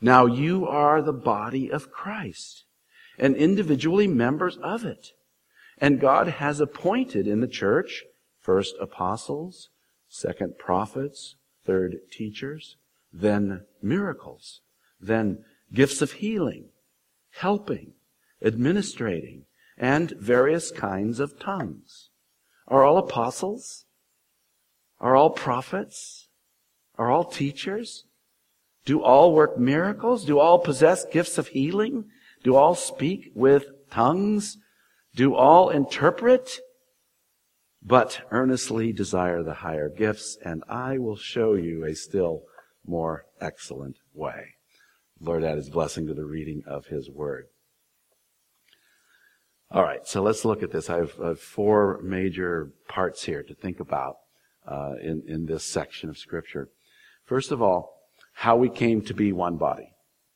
Now 0.00 0.26
you 0.26 0.66
are 0.66 1.02
the 1.02 1.12
body 1.12 1.70
of 1.70 1.90
Christ 1.90 2.64
and 3.18 3.36
individually 3.36 4.06
members 4.06 4.56
of 4.62 4.84
it. 4.84 5.08
And 5.78 6.00
God 6.00 6.28
has 6.28 6.60
appointed 6.60 7.26
in 7.26 7.40
the 7.40 7.48
church 7.48 8.04
first 8.40 8.74
apostles, 8.80 9.68
second 10.08 10.58
prophets, 10.58 11.36
third 11.64 11.96
teachers, 12.10 12.76
then 13.12 13.62
miracles, 13.82 14.60
then 15.00 15.44
gifts 15.72 16.00
of 16.02 16.12
healing, 16.12 16.70
helping, 17.32 17.92
administrating, 18.42 19.44
and 19.76 20.10
various 20.12 20.70
kinds 20.70 21.20
of 21.20 21.38
tongues. 21.38 22.10
Are 22.68 22.84
all 22.84 22.98
apostles? 22.98 23.84
Are 25.00 25.16
all 25.16 25.30
prophets? 25.30 26.28
Are 26.96 27.10
all 27.10 27.24
teachers? 27.24 28.04
Do 28.90 29.04
all 29.04 29.32
work 29.32 29.56
miracles? 29.56 30.24
Do 30.24 30.40
all 30.40 30.58
possess 30.58 31.04
gifts 31.04 31.38
of 31.38 31.46
healing? 31.46 32.06
Do 32.42 32.56
all 32.56 32.74
speak 32.74 33.30
with 33.36 33.66
tongues? 33.88 34.58
Do 35.14 35.36
all 35.36 35.70
interpret? 35.70 36.58
But 37.80 38.22
earnestly 38.32 38.92
desire 38.92 39.44
the 39.44 39.54
higher 39.54 39.88
gifts, 39.88 40.36
and 40.44 40.64
I 40.68 40.98
will 40.98 41.14
show 41.14 41.54
you 41.54 41.84
a 41.84 41.94
still 41.94 42.42
more 42.84 43.26
excellent 43.40 43.98
way. 44.12 44.54
Lord, 45.20 45.44
add 45.44 45.58
his 45.58 45.70
blessing 45.70 46.08
to 46.08 46.14
the 46.14 46.24
reading 46.24 46.64
of 46.66 46.86
his 46.86 47.08
word. 47.08 47.46
All 49.70 49.84
right, 49.84 50.04
so 50.04 50.20
let's 50.20 50.44
look 50.44 50.64
at 50.64 50.72
this. 50.72 50.90
I 50.90 50.96
have, 50.96 51.38
four 51.38 52.00
major 52.02 52.72
parts 52.88 53.22
here 53.22 53.44
to 53.44 53.54
think 53.54 53.78
about 53.78 54.16
uh, 54.66 54.94
in, 55.00 55.22
in 55.28 55.46
this 55.46 55.62
section 55.62 56.10
of 56.10 56.18
Scripture. 56.18 56.70
First 57.24 57.52
of 57.52 57.62
all, 57.62 57.99
how 58.40 58.56
we 58.56 58.70
came 58.70 59.02
to 59.02 59.12
be 59.12 59.34
one 59.34 59.58
body. 59.58 59.92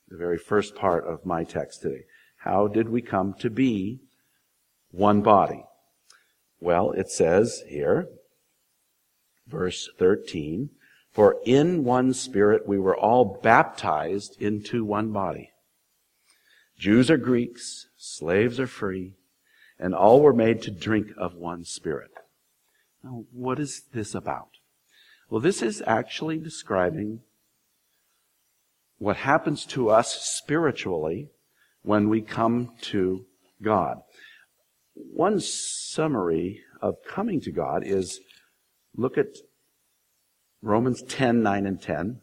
The 0.08 0.18
very 0.18 0.36
first 0.36 0.74
part 0.74 1.06
of 1.06 1.24
my 1.24 1.42
text 1.42 1.80
today. 1.80 2.02
How 2.36 2.68
did 2.68 2.90
we 2.90 3.00
come 3.00 3.32
to 3.38 3.48
be 3.48 4.00
one 4.90 5.22
body? 5.22 5.64
Well, 6.60 6.90
it 6.90 7.08
says 7.08 7.62
here, 7.66 8.08
verse 9.46 9.88
13, 9.98 10.68
for 11.12 11.36
in 11.46 11.82
one 11.82 12.12
spirit 12.12 12.68
we 12.68 12.78
were 12.78 12.94
all 12.94 13.40
baptized 13.42 14.36
into 14.38 14.84
one 14.84 15.10
body. 15.10 15.52
Jews 16.78 17.10
are 17.10 17.16
Greeks, 17.16 17.86
slaves 17.96 18.60
are 18.60 18.66
free, 18.66 19.14
and 19.78 19.94
all 19.94 20.20
were 20.20 20.34
made 20.34 20.60
to 20.60 20.70
drink 20.70 21.06
of 21.16 21.36
one 21.36 21.64
spirit. 21.64 22.10
Now, 23.02 23.24
what 23.32 23.58
is 23.58 23.84
this 23.94 24.14
about? 24.14 24.50
Well, 25.30 25.40
this 25.40 25.62
is 25.62 25.82
actually 25.86 26.36
describing 26.36 27.20
what 28.98 29.16
happens 29.16 29.64
to 29.66 29.90
us 29.90 30.14
spiritually 30.38 31.28
when 31.82 32.08
we 32.08 32.20
come 32.20 32.70
to 32.80 33.26
God. 33.62 33.98
One 34.94 35.40
summary 35.40 36.60
of 36.80 36.96
coming 37.06 37.40
to 37.42 37.52
God 37.52 37.82
is 37.84 38.20
look 38.96 39.18
at 39.18 39.36
Romans 40.62 41.02
10, 41.02 41.42
9, 41.42 41.66
and 41.66 41.80
10. 41.80 42.20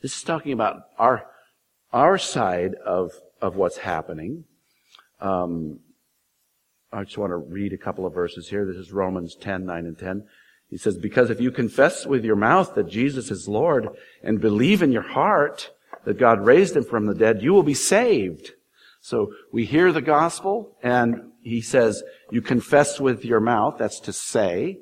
This 0.00 0.16
is 0.16 0.22
talking 0.22 0.52
about 0.52 0.82
our, 0.98 1.26
our 1.92 2.16
side 2.16 2.74
of, 2.86 3.12
of 3.42 3.56
what's 3.56 3.78
happening. 3.78 4.44
Um, 5.20 5.80
I 6.92 7.04
just 7.04 7.18
want 7.18 7.30
to 7.30 7.36
read 7.36 7.72
a 7.72 7.78
couple 7.78 8.06
of 8.06 8.14
verses 8.14 8.48
here. 8.48 8.64
This 8.64 8.76
is 8.76 8.92
Romans 8.92 9.36
10, 9.38 9.66
9, 9.66 9.86
and 9.86 9.98
10. 9.98 10.24
He 10.70 10.76
says, 10.76 10.98
because 10.98 11.30
if 11.30 11.40
you 11.40 11.50
confess 11.50 12.06
with 12.06 12.24
your 12.24 12.36
mouth 12.36 12.74
that 12.74 12.88
Jesus 12.88 13.30
is 13.30 13.48
Lord 13.48 13.88
and 14.22 14.40
believe 14.40 14.82
in 14.82 14.92
your 14.92 15.02
heart 15.02 15.70
that 16.04 16.18
God 16.18 16.44
raised 16.44 16.76
him 16.76 16.84
from 16.84 17.06
the 17.06 17.14
dead, 17.14 17.42
you 17.42 17.52
will 17.52 17.62
be 17.62 17.74
saved. 17.74 18.52
So 19.00 19.32
we 19.52 19.64
hear 19.64 19.92
the 19.92 20.02
gospel 20.02 20.76
and 20.82 21.32
he 21.40 21.62
says, 21.62 22.02
you 22.30 22.42
confess 22.42 23.00
with 23.00 23.24
your 23.24 23.40
mouth, 23.40 23.76
that's 23.78 24.00
to 24.00 24.12
say, 24.12 24.80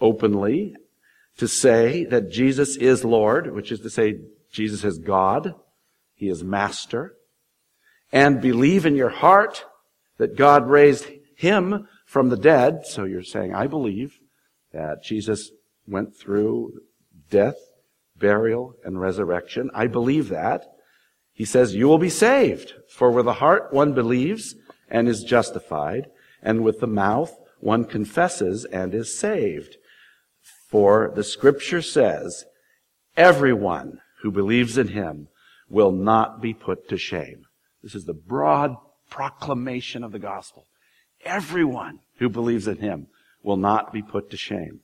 openly, 0.00 0.74
to 1.36 1.46
say 1.46 2.04
that 2.06 2.30
Jesus 2.30 2.76
is 2.76 3.04
Lord, 3.04 3.52
which 3.54 3.70
is 3.70 3.80
to 3.80 3.90
say 3.90 4.20
Jesus 4.50 4.84
is 4.84 4.98
God, 4.98 5.54
He 6.14 6.28
is 6.28 6.42
Master, 6.42 7.14
and 8.12 8.40
believe 8.40 8.86
in 8.86 8.96
your 8.96 9.10
heart 9.10 9.66
that 10.16 10.36
God 10.36 10.68
raised 10.68 11.06
Him 11.36 11.86
from 12.06 12.30
the 12.30 12.36
dead. 12.36 12.86
So 12.86 13.04
you're 13.04 13.22
saying, 13.22 13.54
I 13.54 13.66
believe 13.66 14.18
that 14.78 15.02
Jesus 15.02 15.50
went 15.88 16.16
through 16.16 16.80
death, 17.30 17.56
burial, 18.16 18.74
and 18.84 19.00
resurrection. 19.00 19.70
I 19.74 19.88
believe 19.88 20.28
that. 20.28 20.66
He 21.32 21.44
says, 21.44 21.74
you 21.74 21.88
will 21.88 21.98
be 21.98 22.10
saved. 22.10 22.74
For 22.88 23.10
with 23.10 23.24
the 23.24 23.34
heart 23.34 23.72
one 23.72 23.92
believes 23.92 24.54
and 24.88 25.08
is 25.08 25.24
justified, 25.24 26.06
and 26.42 26.62
with 26.62 26.78
the 26.78 26.86
mouth 26.86 27.36
one 27.58 27.84
confesses 27.84 28.64
and 28.66 28.94
is 28.94 29.18
saved. 29.18 29.76
For 30.70 31.10
the 31.12 31.24
scripture 31.24 31.82
says, 31.82 32.44
everyone 33.16 34.00
who 34.22 34.30
believes 34.30 34.78
in 34.78 34.88
him 34.88 35.28
will 35.68 35.92
not 35.92 36.40
be 36.40 36.54
put 36.54 36.88
to 36.88 36.96
shame. 36.96 37.46
This 37.82 37.96
is 37.96 38.04
the 38.04 38.14
broad 38.14 38.76
proclamation 39.10 40.04
of 40.04 40.12
the 40.12 40.18
gospel. 40.20 40.66
Everyone 41.24 41.98
who 42.18 42.28
believes 42.28 42.68
in 42.68 42.76
him 42.76 43.08
will 43.48 43.56
not 43.56 43.94
be 43.94 44.02
put 44.02 44.28
to 44.30 44.36
shame. 44.36 44.80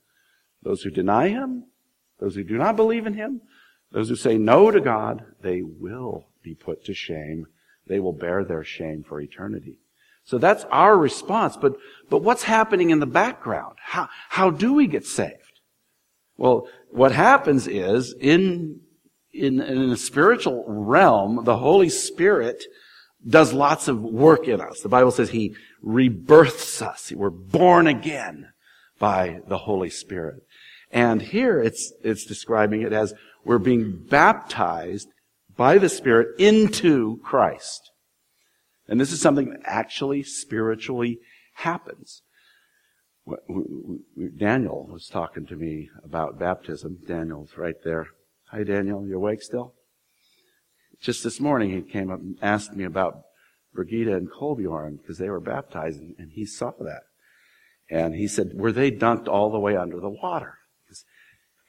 Those 0.62 0.83
who 0.83 0.90
deny 0.90 1.28
him, 1.28 1.64
those 2.18 2.35
who 2.35 2.42
do 2.42 2.56
not 2.56 2.76
believe 2.76 3.06
in 3.06 3.12
him, 3.12 3.42
those 3.92 4.09
who 4.09 4.16
say 4.16 4.38
no 4.38 4.71
to 4.71 4.80
God, 4.80 5.23
they 5.42 5.61
will 5.61 6.28
be 6.42 6.54
put 6.54 6.83
to 6.87 6.94
shame. 6.94 7.47
They 7.86 8.00
will 8.00 8.15
bear 8.15 8.43
their 8.43 8.65
shame 8.65 9.04
for 9.06 9.21
eternity. 9.21 9.80
So 10.25 10.38
that's 10.38 10.65
our 10.71 10.97
response. 10.97 11.58
But, 11.58 11.75
but 12.08 12.23
what's 12.23 12.45
happening 12.45 12.88
in 12.88 13.00
the 13.00 13.06
background? 13.06 13.76
How, 13.82 14.08
how 14.30 14.49
do 14.49 14.73
we 14.73 14.86
get 14.86 15.04
saved? 15.04 15.60
Well, 16.38 16.67
what 16.91 17.12
happens 17.12 17.69
is 17.69 18.15
in, 18.19 18.80
in, 19.34 19.60
in 19.60 19.91
the 19.91 19.97
spiritual 19.99 20.65
realm, 20.67 21.45
the 21.45 21.58
Holy 21.58 21.91
Spirit 21.91 22.65
does 23.28 23.52
lots 23.52 23.88
of 23.88 24.00
work 24.00 24.49
in 24.49 24.62
us. 24.62 24.80
The 24.80 24.88
Bible 24.88 25.10
says 25.10 25.28
He 25.28 25.54
rebirths 25.82 26.80
us. 26.80 27.12
We're 27.15 27.28
born 27.28 27.86
again 27.86 28.49
by 29.04 29.38
the 29.49 29.58
Holy 29.58 29.90
Spirit. 29.90 30.36
And 30.90 31.21
here 31.21 31.60
it's, 31.60 31.93
it's 32.02 32.25
describing 32.25 32.80
it 32.80 32.95
as 32.95 33.12
we're 33.45 33.58
being 33.58 34.02
baptized 34.08 35.08
by 35.58 35.76
the 35.76 35.90
Spirit 35.90 36.28
into 36.40 37.19
Christ. 37.23 37.90
And 38.88 38.99
this 38.99 39.12
is 39.12 39.21
something 39.21 39.50
that 39.50 39.60
actually 39.67 40.23
spiritually 40.23 41.19
happens. 41.56 42.23
Daniel 44.38 44.88
was 44.90 45.06
talking 45.06 45.45
to 45.49 45.56
me 45.56 45.90
about 46.02 46.38
baptism. 46.38 46.97
Daniel's 47.06 47.58
right 47.58 47.76
there. 47.84 48.06
Hi, 48.52 48.64
Daniel. 48.64 49.06
You 49.06 49.17
awake 49.17 49.43
still? 49.43 49.75
Just 51.02 51.23
this 51.23 51.40
morning, 51.40 51.73
he 51.73 51.82
came 51.82 52.10
up 52.10 52.21
and 52.21 52.38
asked 52.40 52.75
me 52.75 52.84
about 52.84 53.21
Brigida 53.75 54.17
and 54.17 54.30
Kolbjorn 54.30 54.97
because 54.97 55.19
they 55.19 55.28
were 55.28 55.40
baptized, 55.40 56.00
and 56.00 56.30
he 56.32 56.47
saw 56.47 56.73
that. 56.80 57.02
And 57.90 58.14
he 58.14 58.26
said, 58.28 58.52
were 58.54 58.73
they 58.73 58.90
dunked 58.90 59.28
all 59.28 59.50
the 59.50 59.58
way 59.58 59.76
under 59.76 60.00
the 60.00 60.10
water? 60.10 60.58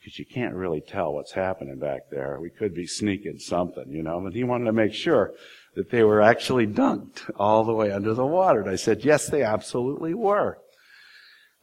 Because 0.06 0.19
you 0.19 0.25
can't 0.25 0.54
really 0.54 0.82
tell 0.82 1.13
what's 1.13 1.34
happening 1.34 1.80
back 1.80 2.01
there. 2.12 2.39
We 2.39 2.51
could 2.51 2.75
be 2.75 2.86
sneaking 2.86 3.39
something, 3.39 3.86
you 3.89 4.04
know. 4.04 4.19
And 4.19 4.36
he 4.36 4.43
wanted 4.43 4.65
to 4.65 4.71
make 4.71 4.93
sure 4.93 5.34
that 5.75 5.89
they 5.89 6.04
were 6.04 6.21
actually 6.21 6.67
dunked 6.67 7.30
all 7.38 7.63
the 7.63 7.73
way 7.73 7.91
under 7.91 8.13
the 8.13 8.25
water. 8.25 8.62
And 8.62 8.69
I 8.69 8.75
said, 8.75 9.04
yes, 9.04 9.28
they 9.28 9.41
absolutely 9.41 10.13
were. 10.13 10.60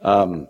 Um, 0.03 0.49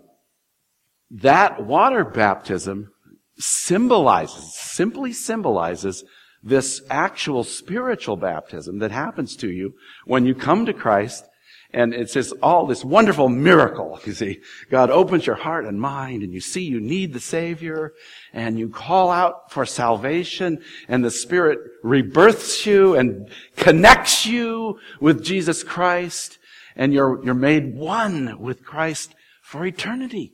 that 1.11 1.63
water 1.63 2.03
baptism 2.03 2.91
symbolizes, 3.37 4.55
simply 4.55 5.13
symbolizes 5.13 6.03
this 6.41 6.81
actual 6.89 7.43
spiritual 7.43 8.17
baptism 8.17 8.79
that 8.79 8.91
happens 8.91 9.35
to 9.37 9.49
you 9.49 9.73
when 10.05 10.25
you 10.25 10.33
come 10.33 10.65
to 10.65 10.73
Christ 10.73 11.25
and 11.73 11.93
it's 11.93 12.13
says 12.13 12.31
all 12.43 12.67
this 12.67 12.85
wonderful 12.85 13.29
miracle. 13.29 13.99
You 14.05 14.13
see, 14.13 14.41
God 14.69 14.91
opens 14.91 15.25
your 15.25 15.37
heart 15.37 15.65
and 15.65 15.79
mind 15.79 16.23
and 16.23 16.33
you 16.33 16.41
see 16.41 16.63
you 16.63 16.79
need 16.79 17.13
the 17.13 17.19
Savior 17.19 17.93
and 18.33 18.59
you 18.59 18.69
call 18.69 19.09
out 19.09 19.51
for 19.51 19.65
salvation 19.65 20.61
and 20.87 21.03
the 21.03 21.11
Spirit 21.11 21.59
rebirths 21.83 22.65
you 22.65 22.95
and 22.95 23.29
connects 23.55 24.25
you 24.25 24.77
with 24.99 25.23
Jesus 25.23 25.63
Christ 25.63 26.37
and 26.75 26.93
you're, 26.93 27.23
you're 27.23 27.33
made 27.33 27.75
one 27.75 28.39
with 28.39 28.63
Christ 28.63 29.15
for 29.41 29.65
eternity. 29.65 30.33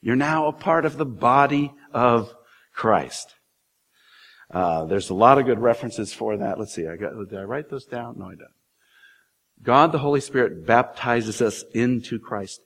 You're 0.00 0.16
now 0.16 0.46
a 0.46 0.52
part 0.52 0.84
of 0.84 0.96
the 0.96 1.06
body 1.06 1.72
of 1.92 2.34
Christ. 2.74 3.34
Uh, 4.50 4.86
there's 4.86 5.10
a 5.10 5.14
lot 5.14 5.38
of 5.38 5.44
good 5.44 5.60
references 5.60 6.12
for 6.12 6.36
that. 6.38 6.58
Let's 6.58 6.74
see. 6.74 6.88
I 6.88 6.96
got, 6.96 7.12
did 7.28 7.38
I 7.38 7.42
write 7.42 7.68
those 7.68 7.84
down? 7.84 8.18
No, 8.18 8.26
I 8.26 8.30
didn't. 8.30 8.50
God 9.62 9.92
the 9.92 9.98
Holy 9.98 10.20
Spirit 10.20 10.66
baptizes 10.66 11.42
us 11.42 11.64
into 11.74 12.18
Christ. 12.18 12.60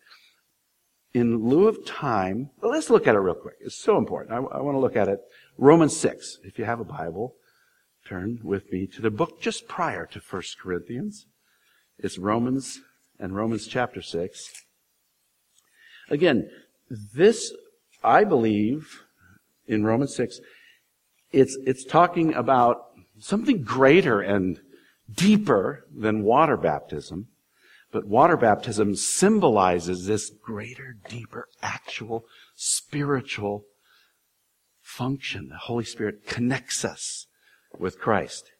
In 1.13 1.49
lieu 1.49 1.69
of 1.69 1.85
time, 1.85 2.51
well, 2.61 2.73
let's 2.73 2.91
look 2.91 3.07
at 3.07 3.15
it 3.15 3.19
real 3.19 3.35
quick. 3.35 3.55
It's 3.61 3.81
so 3.81 3.99
important. 3.99 4.33
I, 4.33 4.37
I 4.37 4.63
want 4.63 4.75
to 4.75 4.81
look 4.81 4.97
at 4.97 5.09
it. 5.09 5.21
Romans 5.57 5.97
6. 5.97 6.39
If 6.43 6.59
you 6.59 6.65
have 6.65 6.81
a 6.81 6.85
Bible, 6.85 7.35
turn 8.07 8.41
with 8.43 8.71
me 8.73 8.87
to 8.89 9.03
the 9.03 9.11
book 9.11 9.41
just 9.41 9.69
prior 9.69 10.07
to 10.07 10.21
1 10.21 10.43
Corinthians. 10.61 11.27
It's 11.99 12.19
Romans 12.19 12.81
and 13.19 13.35
Romans 13.35 13.67
chapter 13.67 14.03
6. 14.03 14.51
Again, 16.11 16.51
this, 16.91 17.53
I 18.03 18.25
believe, 18.25 19.05
in 19.67 19.85
Romans 19.85 20.15
6, 20.17 20.41
it's, 21.33 21.57
it's 21.65 21.85
talking 21.85 22.35
about 22.35 22.87
something 23.19 23.63
greater 23.63 24.21
and 24.21 24.61
deeper 25.13 25.87
than 25.95 26.23
water 26.23 26.57
baptism, 26.57 27.29
but 27.93 28.07
water 28.07 28.37
baptism 28.37 28.97
symbolizes 28.97 30.07
this 30.07 30.31
greater, 30.31 30.97
deeper, 31.09 31.47
actual 31.63 32.25
spiritual 32.57 33.65
function. 34.81 35.49
The 35.49 35.59
Holy 35.59 35.85
Spirit 35.85 36.27
connects 36.27 36.85
us 36.85 37.27
with 37.79 37.99
Christ. 37.99 38.51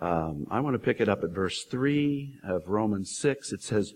Um, 0.00 0.46
I 0.50 0.60
want 0.60 0.74
to 0.74 0.78
pick 0.78 1.00
it 1.00 1.08
up 1.08 1.22
at 1.22 1.30
verse 1.30 1.64
3 1.64 2.40
of 2.44 2.68
Romans 2.68 3.16
6. 3.18 3.52
It 3.52 3.62
says, 3.62 3.94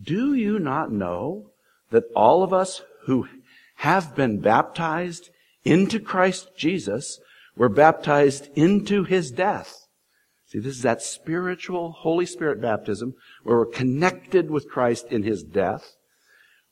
Do 0.00 0.34
you 0.34 0.58
not 0.58 0.90
know 0.90 1.50
that 1.90 2.04
all 2.14 2.42
of 2.42 2.52
us 2.52 2.82
who 3.06 3.28
have 3.76 4.16
been 4.16 4.40
baptized 4.40 5.30
into 5.64 6.00
Christ 6.00 6.50
Jesus 6.56 7.20
were 7.56 7.68
baptized 7.68 8.48
into 8.56 9.04
his 9.04 9.30
death? 9.30 9.85
See, 10.46 10.60
this 10.60 10.76
is 10.76 10.82
that 10.82 11.02
spiritual 11.02 11.90
Holy 11.90 12.26
Spirit 12.26 12.60
baptism 12.60 13.14
where 13.42 13.58
we're 13.58 13.66
connected 13.66 14.50
with 14.50 14.68
Christ 14.68 15.06
in 15.10 15.24
his 15.24 15.42
death. 15.42 15.96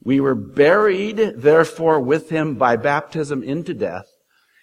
We 0.03 0.21
were 0.21 0.37
buried, 0.37 1.17
therefore, 1.17 2.01
with 2.01 2.31
him 2.31 2.55
by 2.55 2.77
baptism 2.77 3.43
into 3.43 3.75
death 3.75 4.07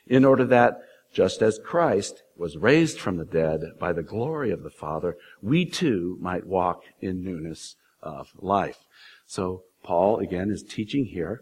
in 0.08 0.24
order 0.24 0.45
that 0.45 0.80
just 1.13 1.41
as 1.41 1.60
Christ 1.60 2.24
was 2.38 2.58
raised 2.58 3.00
from 3.00 3.17
the 3.17 3.26
dead 3.26 3.62
by 3.80 3.91
the 3.91 4.04
glory 4.04 4.50
of 4.52 4.63
the 4.63 4.69
Father, 4.69 5.17
we 5.41 5.65
too 5.65 6.17
might 6.21 6.47
walk 6.47 6.84
in 7.02 7.24
newness 7.24 7.76
of 8.02 8.30
life. 8.39 8.78
So 9.26 9.63
Paul 9.84 10.19
again 10.19 10.50
is 10.52 10.63
teaching 10.63 11.06
here 11.06 11.41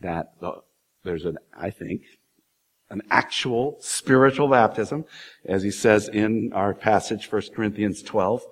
that 0.00 0.32
there's 1.04 1.24
an, 1.24 1.38
I 1.56 1.70
think, 1.70 2.02
an 2.90 3.02
actual 3.10 3.76
spiritual 3.80 4.48
baptism, 4.48 5.04
as 5.44 5.62
he 5.62 5.70
says 5.70 6.08
in 6.08 6.52
our 6.52 6.74
passage, 6.74 7.30
1 7.30 7.42
Corinthians 7.54 8.02
12, 8.02 8.42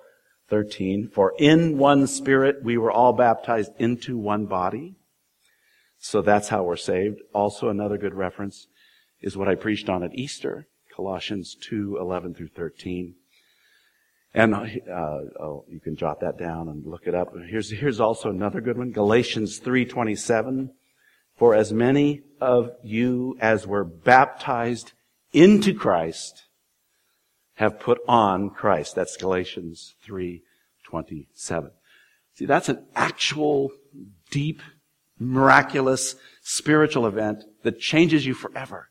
13, 0.49 1.09
for 1.09 1.33
in 1.37 1.77
one 1.77 2.07
spirit 2.07 2.63
we 2.63 2.77
were 2.77 2.91
all 2.91 3.13
baptized 3.13 3.71
into 3.79 4.17
one 4.17 4.45
body. 4.45 4.95
So 5.97 6.21
that's 6.21 6.49
how 6.49 6.63
we're 6.63 6.75
saved. 6.75 7.21
Also 7.33 7.69
another 7.69 7.97
good 7.97 8.13
reference 8.13 8.67
is 9.21 9.37
what 9.37 9.47
I 9.47 9.55
preached 9.55 9.87
on 9.87 10.03
at 10.03 10.13
Easter, 10.13 10.67
Colossians 10.93 11.55
2, 11.55 11.97
11 11.99 12.35
through 12.35 12.49
13. 12.49 13.15
And 14.33 14.55
uh, 14.55 14.65
oh, 15.39 15.63
you 15.69 15.79
can 15.79 15.95
jot 15.95 16.19
that 16.21 16.37
down 16.37 16.67
and 16.67 16.85
look 16.85 17.05
it 17.05 17.13
up. 17.15 17.33
Here's, 17.47 17.69
here's 17.71 17.99
also 17.99 18.29
another 18.29 18.61
good 18.61 18.77
one, 18.77 18.91
Galatians 18.91 19.59
3.27. 19.59 20.71
For 21.37 21.55
as 21.55 21.73
many 21.73 22.21
of 22.43 22.71
you 22.83 23.37
as 23.39 23.65
were 23.65 23.85
baptized 23.85 24.91
into 25.31 25.73
Christ 25.73 26.43
have 27.55 27.79
put 27.79 27.99
on 28.07 28.49
Christ. 28.49 28.95
That's 28.95 29.15
Galatians 29.15 29.95
3.27. 30.05 31.71
See, 32.35 32.45
that's 32.45 32.69
an 32.69 32.85
actual, 32.95 33.71
deep, 34.29 34.61
miraculous, 35.19 36.15
spiritual 36.41 37.05
event 37.05 37.43
that 37.63 37.79
changes 37.79 38.25
you 38.25 38.33
forever. 38.33 38.89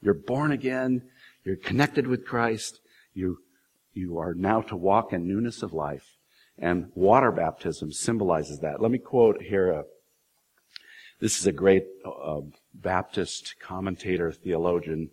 You're 0.00 0.14
born 0.14 0.52
again. 0.52 1.02
You're 1.44 1.56
connected 1.56 2.06
with 2.06 2.26
Christ. 2.26 2.80
You, 3.14 3.38
you 3.92 4.18
are 4.18 4.34
now 4.34 4.60
to 4.62 4.76
walk 4.76 5.12
in 5.12 5.26
newness 5.26 5.62
of 5.62 5.72
life. 5.72 6.16
And 6.58 6.92
water 6.94 7.32
baptism 7.32 7.92
symbolizes 7.92 8.60
that. 8.60 8.80
Let 8.80 8.90
me 8.90 8.98
quote 8.98 9.42
here. 9.42 9.72
Uh, 9.72 9.82
this 11.20 11.40
is 11.40 11.46
a 11.46 11.52
great 11.52 11.86
uh, 12.04 12.40
Baptist 12.74 13.54
commentator, 13.60 14.32
theologian, 14.32 15.10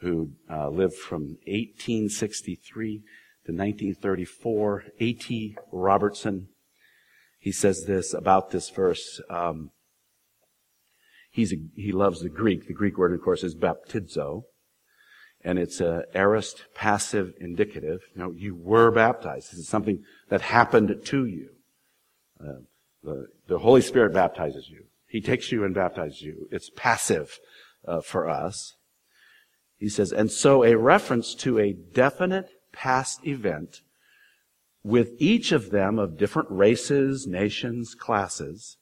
who 0.00 0.32
uh, 0.50 0.68
lived 0.68 0.94
from 0.94 1.38
1863 1.46 2.98
to 3.46 3.52
1934. 3.52 4.84
A.T. 5.00 5.56
Robertson. 5.72 6.48
He 7.38 7.52
says 7.52 7.84
this 7.86 8.12
about 8.12 8.50
this 8.50 8.70
verse. 8.70 9.20
Um, 9.30 9.70
He's 11.30 11.52
a, 11.52 11.56
he 11.76 11.92
loves 11.92 12.20
the 12.20 12.28
Greek. 12.28 12.66
The 12.66 12.74
Greek 12.74 12.98
word, 12.98 13.14
of 13.14 13.22
course, 13.22 13.44
is 13.44 13.54
baptizo. 13.54 14.42
And 15.42 15.58
it's 15.58 15.80
a 15.80 16.04
aorist 16.14 16.64
passive 16.74 17.32
indicative. 17.40 18.00
You 18.14 18.22
know, 18.22 18.32
you 18.32 18.54
were 18.54 18.90
baptized. 18.90 19.52
This 19.52 19.60
is 19.60 19.68
something 19.68 20.02
that 20.28 20.42
happened 20.42 21.00
to 21.02 21.26
you. 21.26 21.50
Uh, 22.38 22.64
the, 23.02 23.26
the 23.46 23.58
Holy 23.60 23.80
Spirit 23.80 24.12
baptizes 24.12 24.68
you. 24.68 24.84
He 25.10 25.20
takes 25.20 25.50
you 25.50 25.64
and 25.64 25.74
baptizes 25.74 26.22
you. 26.22 26.48
It's 26.52 26.70
passive 26.76 27.40
uh, 27.86 28.00
for 28.00 28.28
us. 28.28 28.76
He 29.76 29.88
says, 29.88 30.12
and 30.12 30.30
so 30.30 30.62
a 30.62 30.76
reference 30.76 31.34
to 31.36 31.58
a 31.58 31.72
definite 31.72 32.50
past 32.72 33.26
event 33.26 33.80
with 34.84 35.10
each 35.18 35.50
of 35.50 35.70
them 35.70 35.98
of 35.98 36.16
different 36.16 36.48
races, 36.50 37.26
nations, 37.26 37.94
classes, 37.94 38.76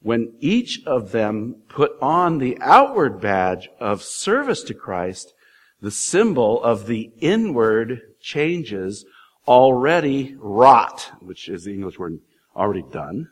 when 0.00 0.34
each 0.40 0.80
of 0.86 1.12
them 1.12 1.62
put 1.68 1.92
on 2.00 2.38
the 2.38 2.56
outward 2.60 3.20
badge 3.20 3.68
of 3.78 4.02
service 4.02 4.62
to 4.62 4.74
Christ, 4.74 5.34
the 5.80 5.90
symbol 5.90 6.62
of 6.62 6.86
the 6.86 7.10
inward 7.20 8.00
changes 8.20 9.04
already 9.46 10.34
wrought, 10.38 11.12
which 11.20 11.48
is 11.48 11.64
the 11.64 11.74
English 11.74 11.98
word 11.98 12.20
already 12.56 12.84
done, 12.90 13.28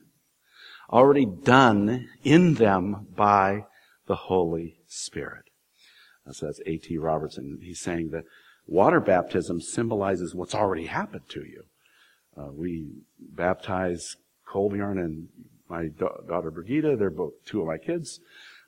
already 0.92 1.24
done 1.24 2.08
in 2.22 2.54
them 2.54 3.06
by 3.16 3.64
the 4.06 4.16
Holy 4.16 4.76
Spirit. 4.86 5.44
So 6.30 6.46
that's 6.46 6.60
A.T. 6.66 6.98
Robertson. 6.98 7.58
He's 7.62 7.80
saying 7.80 8.10
that 8.10 8.24
water 8.66 9.00
baptism 9.00 9.60
symbolizes 9.60 10.34
what's 10.34 10.54
already 10.54 10.86
happened 10.86 11.28
to 11.30 11.40
you. 11.40 11.64
Uh, 12.36 12.52
we 12.52 12.86
baptize 13.18 14.16
Kolbjorn 14.48 14.98
and 14.98 15.28
my 15.68 15.88
da- 15.88 16.20
daughter 16.28 16.50
Brigida. 16.50 16.96
They're 16.96 17.10
both 17.10 17.34
two 17.44 17.60
of 17.60 17.66
my 17.66 17.78
kids 17.78 18.20